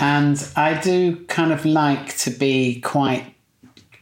and 0.00 0.48
I 0.56 0.80
do 0.80 1.24
kind 1.26 1.52
of 1.52 1.64
like 1.64 2.16
to 2.18 2.30
be 2.30 2.80
quite 2.80 3.34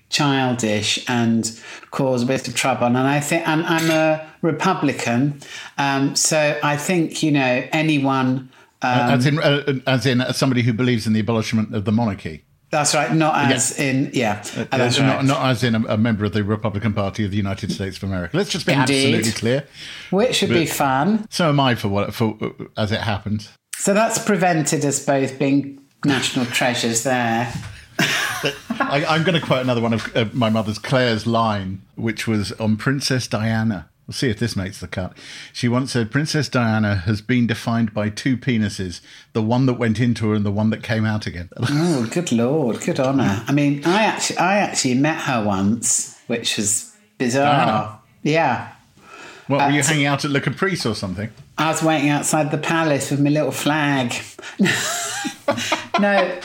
childish 0.09 1.05
and 1.09 1.61
cause 1.91 2.23
a 2.23 2.27
bit 2.27 2.49
of 2.49 2.55
trouble. 2.55 2.87
And 2.87 2.99
I 2.99 3.21
think, 3.21 3.47
and 3.47 3.65
I'm 3.65 3.91
a 3.91 4.27
Republican, 4.43 5.41
um, 5.79 6.17
so 6.17 6.59
I 6.63 6.77
think 6.77 7.23
you 7.23 7.31
know 7.31 7.69
anyone. 7.73 8.51
Um, 8.83 9.11
as 9.11 9.27
in, 9.27 9.39
as 9.87 10.07
in, 10.07 10.21
as 10.23 10.39
somebody 10.39 10.63
who 10.63 10.73
believes 10.73 11.07
in 11.07 11.13
the 11.13 11.21
abolishment 11.21 11.75
of 11.75 11.85
the 11.85 11.93
monarchy. 11.93 12.45
That's 12.71 12.95
right, 12.95 13.13
not 13.15 13.51
as 13.53 13.79
in 13.79 14.11
yeah. 14.15 14.43
That's 14.71 14.99
Uh, 14.99 15.03
right. 15.03 15.17
not, 15.17 15.25
not 15.25 15.47
as 15.51 15.65
in 15.65 15.75
a, 15.75 15.85
a 15.95 15.97
member 15.99 16.25
of 16.25 16.33
the 16.33 16.43
Republican 16.45 16.93
Party 16.93 17.25
of 17.25 17.31
the 17.31 17.37
United 17.37 17.73
States 17.73 17.97
of 17.97 18.05
America. 18.05 18.37
Let's 18.37 18.51
just 18.51 18.67
be 18.67 18.73
Indeed. 18.73 19.15
absolutely 19.15 19.33
clear. 19.33 19.65
Which 20.11 20.41
would 20.43 20.51
be 20.51 20.67
fun. 20.67 21.27
So 21.31 21.49
am 21.49 21.61
I 21.61 21.75
for 21.75 21.89
what 21.89 22.15
for 22.15 22.37
as 22.77 22.93
it 22.93 23.01
happens. 23.01 23.51
So 23.77 23.93
that's 23.95 24.19
prevented 24.19 24.85
us 24.85 25.05
both 25.05 25.39
being 25.39 25.81
national 26.05 26.47
treasures 26.47 27.03
there. 27.03 27.53
I, 28.81 29.05
I'm 29.09 29.25
going 29.25 29.39
to 29.39 29.45
quote 29.47 29.61
another 29.63 29.83
one 29.83 29.93
of 29.93 30.15
uh, 30.17 30.25
my 30.33 30.49
mother's 30.49 30.79
Claire's 30.79 31.27
line, 31.27 31.83
which 31.97 32.27
was 32.27 32.53
on 32.53 32.77
Princess 32.79 33.27
Diana. 33.27 33.90
We'll 34.11 34.15
see 34.17 34.29
if 34.29 34.41
this 34.41 34.57
makes 34.57 34.81
the 34.81 34.89
cut. 34.89 35.17
She 35.53 35.69
once 35.69 35.93
said, 35.93 36.11
Princess 36.11 36.49
Diana 36.49 36.97
has 36.97 37.21
been 37.21 37.47
defined 37.47 37.95
by 37.95 38.09
two 38.09 38.37
penises, 38.37 39.01
the 39.35 39.41
one 39.41 39.67
that 39.67 39.75
went 39.75 40.01
into 40.01 40.31
her 40.31 40.35
and 40.35 40.45
the 40.45 40.51
one 40.51 40.71
that 40.71 40.83
came 40.83 41.05
out 41.05 41.29
again. 41.29 41.49
Oh, 41.71 42.09
good 42.11 42.33
lord, 42.33 42.81
good 42.81 42.99
honour. 42.99 43.45
I 43.47 43.53
mean, 43.53 43.85
I 43.85 44.03
actually, 44.03 44.39
I 44.39 44.57
actually 44.57 44.95
met 44.95 45.21
her 45.23 45.45
once, 45.45 46.19
which 46.27 46.57
was 46.57 46.93
bizarre. 47.19 47.55
Diana? 47.67 47.99
Yeah, 48.25 48.73
What, 49.47 49.61
were 49.67 49.71
you 49.71 49.79
Uh, 49.79 49.85
hanging 49.85 50.07
out 50.07 50.25
at 50.25 50.33
Le 50.33 50.41
Caprice 50.41 50.85
or 50.85 50.97
something? 50.97 51.31
I 51.57 51.69
was 51.71 51.81
waiting 51.81 52.09
outside 52.11 52.51
the 52.51 52.59
palace 52.59 53.13
with 53.13 53.21
my 53.21 53.31
little 53.31 53.53
flag. 53.53 54.13
no, 56.01 56.39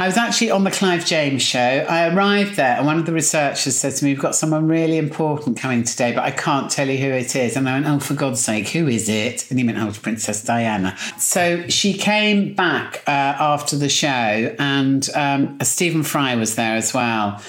I 0.00 0.06
was 0.06 0.16
actually 0.16 0.50
on 0.50 0.64
the 0.64 0.70
Clive 0.70 1.04
James 1.04 1.42
show. 1.42 1.58
I 1.58 2.08
arrived 2.08 2.56
there, 2.56 2.74
and 2.78 2.86
one 2.86 2.98
of 2.98 3.04
the 3.04 3.12
researchers 3.12 3.76
said 3.76 3.94
to 3.96 4.02
me, 4.02 4.12
"We've 4.12 4.18
got 4.18 4.34
someone 4.34 4.66
really 4.66 4.96
important 4.96 5.58
coming 5.58 5.84
today, 5.84 6.12
but 6.12 6.24
I 6.24 6.30
can't 6.30 6.70
tell 6.70 6.88
you 6.88 6.96
who 6.96 7.10
it 7.10 7.36
is." 7.36 7.54
And 7.54 7.68
I 7.68 7.74
went, 7.74 7.86
"Oh, 7.86 7.98
for 8.00 8.14
God's 8.14 8.40
sake, 8.40 8.70
who 8.70 8.88
is 8.88 9.10
it?" 9.10 9.44
And 9.50 9.58
he 9.58 9.66
went, 9.66 9.76
"Oh, 9.76 9.88
it's 9.88 9.98
Princess 9.98 10.42
Diana." 10.42 10.96
So 11.18 11.68
she 11.68 11.92
came 11.92 12.54
back 12.54 13.02
uh, 13.06 13.10
after 13.10 13.76
the 13.76 13.90
show, 13.90 14.56
and 14.58 15.06
um, 15.14 15.58
Stephen 15.60 16.02
Fry 16.02 16.34
was 16.34 16.54
there 16.54 16.76
as 16.76 16.94
well. 16.94 17.42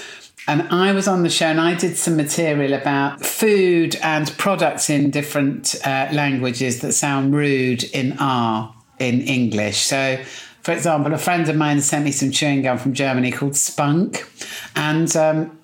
And 0.45 0.63
I 0.73 0.91
was 0.91 1.07
on 1.07 1.23
the 1.23 1.29
show 1.29 1.45
and 1.45 1.61
I 1.61 1.75
did 1.75 1.95
some 1.95 2.17
material 2.17 2.73
about 2.73 3.25
food 3.25 3.95
and 4.03 4.27
products 4.37 4.89
in 4.89 5.09
different 5.09 5.75
uh, 5.85 6.09
languages 6.11 6.81
that 6.81 6.91
sound 6.93 7.33
rude 7.33 7.85
in 7.93 8.17
R 8.19 8.73
in 8.99 9.21
English. 9.21 9.77
So, 9.77 10.19
for 10.61 10.71
example, 10.71 11.13
a 11.13 11.17
friend 11.17 11.47
of 11.49 11.55
mine 11.55 11.81
sent 11.81 12.05
me 12.05 12.11
some 12.11 12.31
chewing 12.31 12.61
gum 12.61 12.77
from 12.77 12.93
Germany 12.93 13.31
called 13.31 13.55
Spunk. 13.55 14.29
And 14.75 15.13
um, 15.15 15.57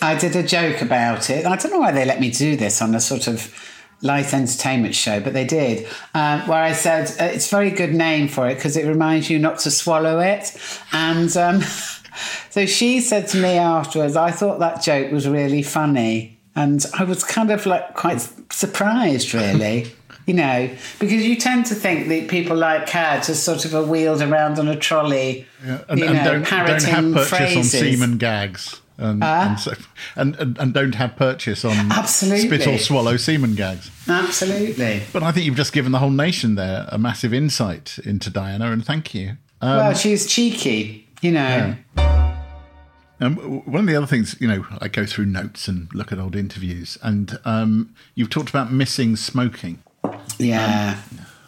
I 0.00 0.14
did 0.14 0.34
a 0.34 0.42
joke 0.42 0.80
about 0.80 1.30
it. 1.30 1.44
I 1.46 1.56
don't 1.56 1.72
know 1.72 1.80
why 1.80 1.92
they 1.92 2.04
let 2.04 2.20
me 2.20 2.30
do 2.30 2.56
this 2.56 2.80
on 2.80 2.94
a 2.94 3.00
sort 3.00 3.26
of 3.26 3.52
light 4.00 4.32
entertainment 4.32 4.94
show, 4.94 5.20
but 5.20 5.32
they 5.32 5.44
did. 5.44 5.86
Um, 6.14 6.46
where 6.48 6.62
I 6.62 6.72
said 6.72 7.10
uh, 7.20 7.24
it's 7.24 7.46
a 7.46 7.56
very 7.56 7.70
good 7.70 7.94
name 7.94 8.28
for 8.28 8.48
it 8.48 8.56
because 8.56 8.76
it 8.76 8.86
reminds 8.86 9.30
you 9.30 9.38
not 9.38 9.58
to 9.60 9.70
swallow 9.70 10.20
it. 10.20 10.56
And 10.92 11.34
um, 11.36 11.60
so 12.50 12.66
she 12.66 13.00
said 13.00 13.28
to 13.28 13.38
me 13.38 13.56
afterwards, 13.58 14.16
I 14.16 14.30
thought 14.30 14.58
that 14.60 14.82
joke 14.82 15.12
was 15.12 15.28
really 15.28 15.62
funny. 15.62 16.38
And 16.56 16.84
I 16.98 17.04
was 17.04 17.24
kind 17.24 17.50
of 17.50 17.66
like 17.66 17.94
quite 17.94 18.20
surprised, 18.50 19.34
really. 19.34 19.92
You 20.26 20.34
know, 20.34 20.70
because 21.00 21.24
you 21.26 21.36
tend 21.36 21.66
to 21.66 21.74
think 21.74 22.08
that 22.08 22.28
people 22.30 22.56
like 22.56 22.88
her 22.90 23.20
just 23.20 23.44
sort 23.44 23.66
of 23.66 23.74
a 23.74 23.82
wheeled 23.82 24.22
around 24.22 24.58
on 24.58 24.68
a 24.68 24.76
trolley, 24.76 25.46
And, 25.62 25.98
you 25.98 26.06
and 26.06 26.14
know, 26.14 26.24
don't, 26.24 26.48
don't 26.48 26.82
have 26.82 27.12
purchase 27.14 27.28
phrases. 27.28 27.56
on 27.58 27.64
semen 27.64 28.16
gags. 28.16 28.80
And, 28.96 29.24
and, 29.24 29.58
so, 29.58 29.72
and, 30.14 30.36
and 30.36 30.56
and 30.56 30.72
don't 30.72 30.94
have 30.94 31.16
purchase 31.16 31.64
on 31.64 31.90
Absolutely. 31.90 32.46
spit 32.46 32.66
or 32.68 32.78
swallow 32.78 33.16
semen 33.16 33.56
gags. 33.56 33.90
Absolutely. 34.08 35.02
But 35.12 35.24
I 35.24 35.32
think 35.32 35.46
you've 35.46 35.56
just 35.56 35.72
given 35.72 35.90
the 35.90 35.98
whole 35.98 36.10
nation 36.10 36.54
there 36.54 36.86
a 36.88 36.96
massive 36.96 37.34
insight 37.34 37.98
into 38.04 38.30
Diana, 38.30 38.70
and 38.70 38.86
thank 38.86 39.12
you. 39.12 39.30
Um, 39.60 39.76
well, 39.78 39.94
she's 39.94 40.26
cheeky, 40.26 41.08
you 41.22 41.32
know. 41.32 41.74
Um, 43.20 43.36
one 43.64 43.80
of 43.80 43.86
the 43.86 43.96
other 43.96 44.06
things, 44.06 44.36
you 44.40 44.48
know, 44.48 44.64
I 44.80 44.88
go 44.88 45.06
through 45.06 45.26
notes 45.26 45.66
and 45.68 45.92
look 45.94 46.12
at 46.12 46.18
old 46.18 46.36
interviews, 46.36 46.96
and 47.02 47.38
um, 47.44 47.94
you've 48.14 48.30
talked 48.30 48.50
about 48.50 48.72
missing 48.72 49.16
smoking. 49.16 49.82
Yeah. 50.38 51.00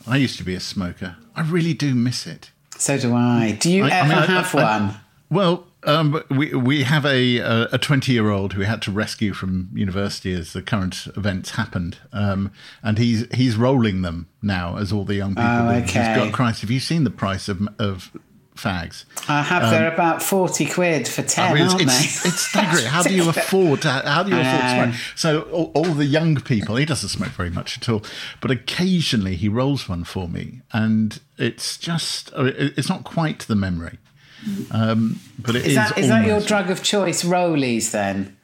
I 0.06 0.16
used 0.16 0.38
to 0.38 0.44
be 0.44 0.54
a 0.54 0.60
smoker. 0.60 1.16
I 1.34 1.42
really 1.42 1.74
do 1.74 1.94
miss 1.94 2.26
it. 2.26 2.50
So 2.78 2.98
do 2.98 3.14
I. 3.14 3.58
Do 3.60 3.70
you 3.70 3.84
I- 3.84 3.88
I 3.88 3.90
ever 3.92 4.08
mean, 4.08 4.18
have 4.28 4.54
I- 4.54 4.60
I- 4.60 4.80
one? 4.80 4.94
Well, 5.28 5.66
um, 5.84 6.22
we 6.30 6.54
we 6.54 6.82
have 6.84 7.04
a 7.04 7.38
a 7.38 7.78
twenty 7.78 8.12
year 8.12 8.30
old 8.30 8.52
who 8.52 8.60
we 8.60 8.66
had 8.66 8.80
to 8.82 8.92
rescue 8.92 9.32
from 9.32 9.70
university 9.74 10.32
as 10.32 10.52
the 10.52 10.62
current 10.62 11.06
events 11.16 11.50
happened, 11.50 11.98
um, 12.12 12.50
and 12.82 12.98
he's 12.98 13.26
he's 13.34 13.56
rolling 13.56 14.02
them 14.02 14.28
now 14.40 14.76
as 14.76 14.92
all 14.92 15.04
the 15.04 15.14
young 15.16 15.34
people. 15.34 15.50
Oh, 15.50 15.72
do. 15.74 15.80
He's 15.80 15.90
okay. 15.90 16.14
got 16.16 16.32
Christ. 16.32 16.60
Have 16.60 16.70
you 16.70 16.78
seen 16.80 17.02
the 17.04 17.10
price 17.10 17.48
of 17.48 17.68
of 17.78 18.12
fags? 18.56 19.04
I 19.28 19.42
have. 19.42 19.64
Um, 19.64 19.70
They're 19.70 19.92
about 19.92 20.22
40 20.22 20.66
quid 20.66 21.08
for 21.08 21.22
10, 21.22 21.44
I 21.50 21.54
mean, 21.54 21.64
it's, 21.64 21.72
aren't 21.72 21.82
it's, 21.84 22.22
they? 22.22 22.28
it's 22.28 22.40
staggering. 22.48 22.84
How 22.86 23.02
do 23.02 23.14
you 23.14 23.28
afford 23.28 23.82
to, 23.82 23.90
how 23.90 24.22
do 24.22 24.30
you 24.30 24.40
afford 24.40 24.62
to 24.62 24.92
smoke? 24.92 24.94
So 25.14 25.40
all, 25.52 25.72
all 25.74 25.94
the 25.94 26.04
young 26.06 26.36
people, 26.40 26.76
he 26.76 26.84
doesn't 26.84 27.08
smoke 27.08 27.30
very 27.30 27.50
much 27.50 27.76
at 27.78 27.88
all, 27.88 28.02
but 28.40 28.50
occasionally 28.50 29.36
he 29.36 29.48
rolls 29.48 29.88
one 29.88 30.04
for 30.04 30.28
me, 30.28 30.60
and 30.72 31.20
it's 31.38 31.76
just 31.76 32.32
it's 32.36 32.88
not 32.88 33.04
quite 33.04 33.40
the 33.40 33.56
memory, 33.56 33.98
um, 34.70 35.20
but 35.38 35.56
it 35.56 35.62
Is 35.62 35.68
is. 35.68 35.74
that, 35.76 35.98
is 35.98 36.08
that 36.08 36.26
your 36.26 36.40
drug 36.40 36.70
of 36.70 36.82
choice, 36.82 37.22
rollies, 37.24 37.90
then? 37.90 38.36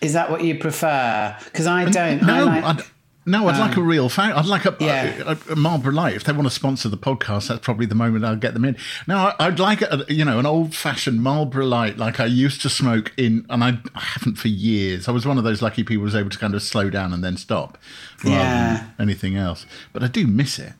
Is 0.00 0.12
that 0.12 0.30
what 0.30 0.44
you 0.44 0.58
prefer? 0.58 1.36
Because 1.44 1.66
I 1.66 1.86
don't. 1.86 2.22
I 2.22 2.26
No, 2.26 2.44
like, 2.44 2.64
I'd, 2.64 2.82
no, 3.26 3.48
I'd 3.48 3.56
Um, 3.56 3.60
like 3.60 3.76
a 3.76 3.82
real 3.82 4.08
fag. 4.08 4.34
I'd 4.34 4.46
like 4.46 4.64
a, 4.64 4.76
Yeah. 4.80 5.34
a, 5.48 5.52
a 5.52 5.56
Marlboro 5.56 5.92
Light. 5.92 6.14
If 6.14 6.24
they 6.24 6.32
want 6.32 6.46
to 6.46 6.50
sponsor 6.54 6.88
the 6.88 6.96
podcast, 6.96 7.48
that's 7.48 7.60
probably 7.60 7.84
the 7.86 7.94
moment 7.94 8.24
I'll 8.24 8.36
get 8.36 8.54
them 8.54 8.64
in. 8.64 8.76
No, 9.06 9.16
I, 9.18 9.34
I'd 9.46 9.58
like 9.58 9.82
a, 9.82 10.04
you 10.08 10.24
know 10.24 10.38
an 10.38 10.46
old 10.46 10.74
fashioned 10.74 11.22
Marlboro 11.22 11.66
Light, 11.66 11.98
like 11.98 12.20
I 12.20 12.26
used 12.26 12.62
to 12.62 12.68
smoke 12.70 13.12
in, 13.16 13.44
and 13.50 13.62
I, 13.64 13.78
I 13.94 14.00
haven't 14.00 14.36
for 14.36 14.48
years. 14.48 15.08
I 15.08 15.10
was 15.12 15.26
one 15.26 15.38
of 15.38 15.44
those 15.44 15.60
lucky 15.60 15.82
people 15.82 16.00
who 16.00 16.04
was 16.04 16.14
able 16.14 16.30
to 16.30 16.38
kind 16.38 16.54
of 16.54 16.62
slow 16.62 16.88
down 16.88 17.12
and 17.12 17.22
then 17.24 17.36
stop, 17.36 17.76
rather 18.24 18.36
Yeah. 18.36 18.74
than 18.96 19.08
anything 19.08 19.36
else. 19.36 19.66
But 19.92 20.02
I 20.02 20.08
do 20.08 20.26
miss 20.26 20.58
it. 20.58 20.72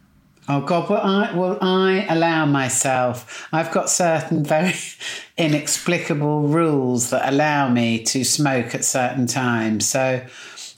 Oh 0.48 0.60
God, 0.60 0.88
will 0.88 0.98
I 0.98 1.32
will 1.34 1.58
I 1.60 2.06
allow 2.08 2.46
myself? 2.46 3.48
I've 3.52 3.72
got 3.72 3.90
certain 3.90 4.44
very 4.44 4.74
inexplicable 5.36 6.42
rules 6.48 7.10
that 7.10 7.28
allow 7.28 7.68
me 7.68 8.02
to 8.04 8.24
smoke 8.24 8.74
at 8.74 8.84
certain 8.84 9.26
times. 9.26 9.88
So 9.88 10.24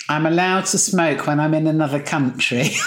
I'm 0.09 0.27
allowed 0.27 0.67
to 0.67 0.79
smoke 0.79 1.27
when 1.27 1.41
I'm 1.41 1.55
in 1.55 1.67
another 1.67 2.01
country. 2.01 2.71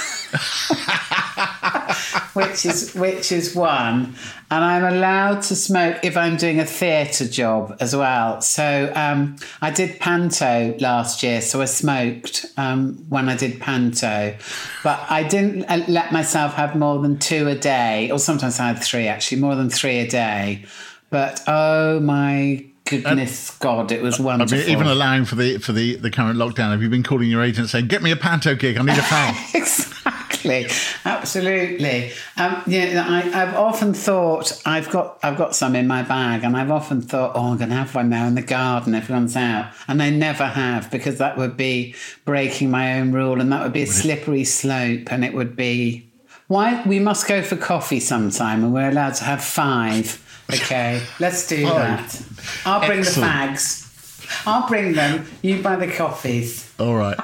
which 2.34 2.66
is 2.66 2.94
which 2.94 3.32
is 3.32 3.56
one, 3.56 4.16
and 4.50 4.64
I'm 4.64 4.84
allowed 4.84 5.42
to 5.44 5.56
smoke 5.56 6.00
if 6.04 6.16
I'm 6.16 6.38
doing 6.38 6.60
a 6.60 6.66
theatre 6.66 7.28
job 7.28 7.78
as 7.80 7.96
well. 7.96 8.42
So 8.42 8.92
um, 8.96 9.36
I 9.62 9.72
did 9.72 10.00
panto 10.00 10.76
last 10.80 11.24
year, 11.24 11.42
so 11.42 11.62
I 11.62 11.66
smoked 11.66 12.46
um, 12.58 13.06
when 13.10 13.30
I 13.30 13.36
did 13.36 13.60
panto, 13.60 14.36
but 14.84 15.06
I 15.10 15.24
didn't 15.24 15.66
uh, 15.66 15.84
let 15.88 16.12
myself 16.12 16.54
have 16.54 16.76
more 16.76 17.00
than 17.02 17.20
two 17.20 17.48
a 17.48 17.56
day, 17.56 18.10
or 18.12 18.20
sometimes 18.20 18.60
I 18.60 18.68
had 18.68 18.82
three 18.82 19.08
actually, 19.08 19.42
more 19.42 19.56
than 19.56 19.70
three 19.70 20.00
a 20.00 20.08
day. 20.08 20.66
But 21.10 21.42
oh 21.48 22.00
my 22.00 22.66
goodness 22.92 23.52
God, 23.62 23.92
it 23.92 24.02
was 24.02 24.20
wonderful. 24.20 24.58
I 24.58 24.62
mean, 24.62 24.70
even 24.70 24.88
allowing 24.88 25.26
for 25.26 25.36
the 25.36 25.60
for 25.60 25.72
the, 25.72 25.96
the 25.96 26.10
current 26.10 26.38
lockdown, 26.38 26.72
have 26.72 26.82
you 26.82 26.90
been 26.90 27.04
calling 27.04 27.30
your 27.30 27.44
agent 27.44 27.70
saying, 27.70 27.88
"Get 27.88 28.02
me 28.02 28.12
a 28.12 28.16
panto 28.16 28.56
gig. 28.56 28.78
I 28.78 28.84
need 28.84 28.98
a 28.98 29.02
fan." 29.02 29.36
exactly, 29.54 30.68
absolutely. 31.06 32.12
Um, 32.38 32.64
yeah, 32.66 33.06
I, 33.08 33.22
have 33.22 33.56
often 33.56 33.94
thought 33.94 34.62
I've 34.66 34.90
got 34.90 35.20
I've 35.24 35.38
got 35.38 35.56
some 35.56 35.76
in 35.76 35.88
my 35.88 36.02
bag, 36.02 36.44
and 36.44 36.58
I've 36.58 36.72
often 36.72 37.02
thought, 37.02 37.34
"Oh, 37.36 37.52
I'm 37.52 37.58
going 37.58 37.70
to 37.70 37.76
have 37.76 37.94
one 37.94 38.10
now 38.10 38.28
in 38.28 38.36
the 38.36 38.42
garden. 38.42 38.96
if 38.96 39.04
Everyone's 39.04 39.36
out," 39.36 39.72
and 39.88 40.02
I 40.02 40.10
never 40.10 40.48
have 40.48 40.90
because 40.92 41.20
that 41.20 41.38
would 41.38 41.56
be 41.56 41.96
breaking 42.26 42.72
my 42.72 43.00
own 43.00 43.12
rule, 43.12 43.40
and 43.40 43.52
that 43.52 43.64
would 43.64 43.74
be 43.74 43.84
a 43.84 43.88
slippery 43.88 44.44
slope, 44.44 45.12
and 45.12 45.24
it 45.24 45.34
would 45.34 45.56
be. 45.56 46.08
Why 46.48 46.84
we 46.86 47.00
must 47.00 47.30
go 47.30 47.42
for 47.42 47.56
coffee 47.56 48.02
sometime, 48.02 48.64
and 48.64 48.74
we're 48.74 48.90
allowed 48.90 49.14
to 49.16 49.24
have 49.24 49.42
five. 49.42 50.22
Okay, 50.54 51.02
let's 51.20 51.48
do 51.48 51.66
that. 51.66 52.22
I'll 52.66 52.86
bring 52.86 53.00
excellent. 53.00 53.32
the 53.32 53.58
fags. 53.58 54.48
I'll 54.48 54.68
bring 54.68 54.94
them. 54.94 55.26
You 55.42 55.62
buy 55.62 55.76
the 55.76 55.92
coffees. 55.92 56.72
All 56.80 56.96
right. 56.96 57.18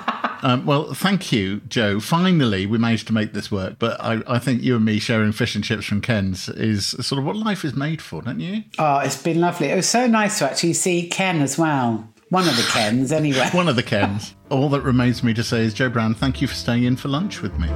Um, 0.43 0.65
well, 0.65 0.93
thank 0.93 1.31
you, 1.31 1.61
Jo. 1.67 1.99
Finally, 1.99 2.65
we 2.65 2.77
managed 2.77 3.07
to 3.07 3.13
make 3.13 3.33
this 3.33 3.51
work. 3.51 3.77
But 3.79 3.99
I, 3.99 4.21
I, 4.27 4.39
think 4.39 4.61
you 4.61 4.75
and 4.75 4.85
me 4.85 4.99
sharing 4.99 5.31
fish 5.31 5.55
and 5.55 5.63
chips 5.63 5.85
from 5.85 6.01
Ken's 6.01 6.47
is 6.49 6.87
sort 6.87 7.17
of 7.19 7.25
what 7.25 7.35
life 7.35 7.65
is 7.65 7.75
made 7.75 8.01
for, 8.01 8.21
don't 8.21 8.39
you? 8.39 8.63
Oh, 8.77 8.99
it's 8.99 9.21
been 9.21 9.41
lovely. 9.41 9.69
It 9.69 9.75
was 9.75 9.89
so 9.89 10.05
nice 10.05 10.39
to 10.39 10.49
actually 10.49 10.73
see 10.73 11.07
Ken 11.07 11.41
as 11.41 11.57
well. 11.57 12.07
One 12.29 12.47
of 12.47 12.57
the 12.57 12.63
Kens, 12.63 13.11
anyway. 13.11 13.49
One 13.53 13.69
of 13.69 13.77
the 13.77 13.83
Kens. 13.83 14.35
All 14.49 14.69
that 14.69 14.81
remains 14.81 15.21
for 15.21 15.25
me 15.27 15.33
to 15.33 15.43
say 15.43 15.61
is, 15.61 15.73
Jo 15.73 15.89
Brand, 15.89 16.17
thank 16.17 16.41
you 16.41 16.47
for 16.47 16.55
staying 16.55 16.83
in 16.83 16.97
for 16.97 17.07
lunch 17.07 17.41
with 17.41 17.57
me. 17.57 17.69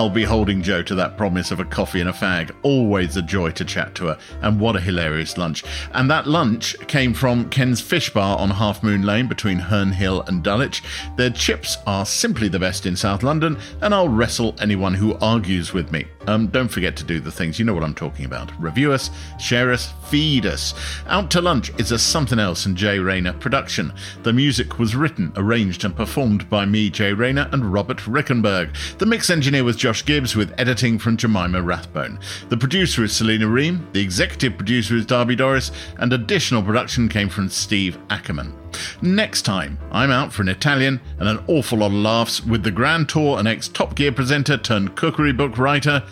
I'll 0.00 0.08
be 0.08 0.24
holding 0.24 0.62
Jo 0.62 0.82
to 0.84 0.94
that 0.94 1.18
promise 1.18 1.50
of 1.50 1.60
a 1.60 1.64
coffee 1.66 2.00
and 2.00 2.08
a 2.08 2.12
fag. 2.14 2.52
Always 2.62 3.18
a 3.18 3.22
joy 3.22 3.50
to 3.50 3.66
chat 3.66 3.94
to 3.96 4.06
her, 4.06 4.18
and 4.40 4.58
what 4.58 4.74
a 4.74 4.80
hilarious 4.80 5.36
lunch. 5.36 5.62
And 5.92 6.10
that 6.10 6.26
lunch 6.26 6.74
came 6.88 7.12
from 7.12 7.50
Ken's 7.50 7.82
Fish 7.82 8.08
Bar 8.08 8.38
on 8.38 8.48
Half 8.48 8.82
Moon 8.82 9.02
Lane 9.02 9.28
between 9.28 9.58
Herne 9.58 9.92
Hill 9.92 10.22
and 10.22 10.42
Dulwich. 10.42 10.82
Their 11.16 11.28
chips 11.28 11.76
are 11.86 12.06
simply 12.06 12.48
the 12.48 12.58
best 12.58 12.86
in 12.86 12.96
South 12.96 13.22
London, 13.22 13.58
and 13.82 13.94
I'll 13.94 14.08
wrestle 14.08 14.54
anyone 14.58 14.94
who 14.94 15.18
argues 15.18 15.74
with 15.74 15.92
me. 15.92 16.06
Um, 16.26 16.48
don't 16.48 16.68
forget 16.68 16.96
to 16.96 17.04
do 17.04 17.18
the 17.18 17.32
things, 17.32 17.58
you 17.58 17.64
know 17.64 17.74
what 17.74 17.82
I'm 17.82 17.94
talking 17.94 18.24
about. 18.24 18.52
Review 18.60 18.92
us, 18.92 19.10
share 19.38 19.72
us, 19.72 19.92
feed 20.08 20.44
us. 20.46 20.74
Out 21.06 21.30
to 21.30 21.40
Lunch 21.40 21.70
is 21.78 21.92
a 21.92 21.98
Somethin' 21.98 22.38
Else 22.38 22.66
and 22.66 22.76
Jay 22.76 22.98
Rayner 22.98 23.32
production. 23.32 23.92
The 24.22 24.32
music 24.32 24.78
was 24.78 24.94
written, 24.94 25.32
arranged, 25.36 25.84
and 25.84 25.96
performed 25.96 26.48
by 26.50 26.66
me, 26.66 26.90
Jay 26.90 27.12
Rayner, 27.12 27.48
and 27.52 27.72
Robert 27.72 27.98
Rickenberg. 27.98 28.98
The 28.98 29.06
mix 29.06 29.30
engineer 29.30 29.64
was 29.64 29.76
Josh 29.76 30.04
Gibbs, 30.04 30.36
with 30.36 30.54
editing 30.58 30.98
from 30.98 31.16
Jemima 31.16 31.62
Rathbone. 31.62 32.18
The 32.48 32.56
producer 32.56 33.02
is 33.02 33.16
Selena 33.16 33.48
Ream, 33.48 33.88
the 33.92 34.02
executive 34.02 34.56
producer 34.56 34.96
is 34.96 35.06
Darby 35.06 35.36
Dorras, 35.36 35.72
and 35.98 36.12
additional 36.12 36.62
production 36.62 37.08
came 37.08 37.28
from 37.28 37.48
Steve 37.48 37.98
Ackerman. 38.10 38.59
Next 39.02 39.42
time, 39.42 39.78
I'm 39.90 40.10
out 40.10 40.32
for 40.32 40.42
an 40.42 40.48
Italian 40.48 41.00
and 41.18 41.28
an 41.28 41.42
awful 41.46 41.78
lot 41.78 41.86
of 41.86 41.92
laughs 41.92 42.44
with 42.44 42.62
the 42.62 42.70
Grand 42.70 43.08
Tour 43.08 43.38
and 43.38 43.48
ex 43.48 43.68
Top 43.68 43.94
Gear 43.94 44.12
presenter 44.12 44.56
turned 44.56 44.96
cookery 44.96 45.32
book 45.32 45.58
writer, 45.58 46.04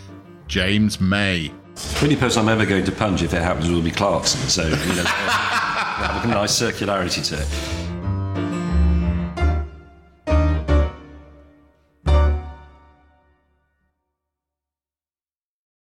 James 0.46 1.00
May. 1.00 1.52
The 1.74 2.00
only 2.04 2.16
person 2.16 2.42
I'm 2.42 2.48
ever 2.48 2.66
going 2.66 2.84
to 2.84 2.92
punch 2.92 3.22
if 3.22 3.32
it 3.32 3.42
happens 3.42 3.70
will 3.70 3.82
be 3.82 3.90
Clarkson, 3.90 4.40
so, 4.48 4.64
you 4.64 4.70
know, 4.70 4.74
have 5.04 6.24
a 6.24 6.28
nice 6.28 6.60
circularity 6.60 7.24
to 7.28 7.40
it. 7.40 7.87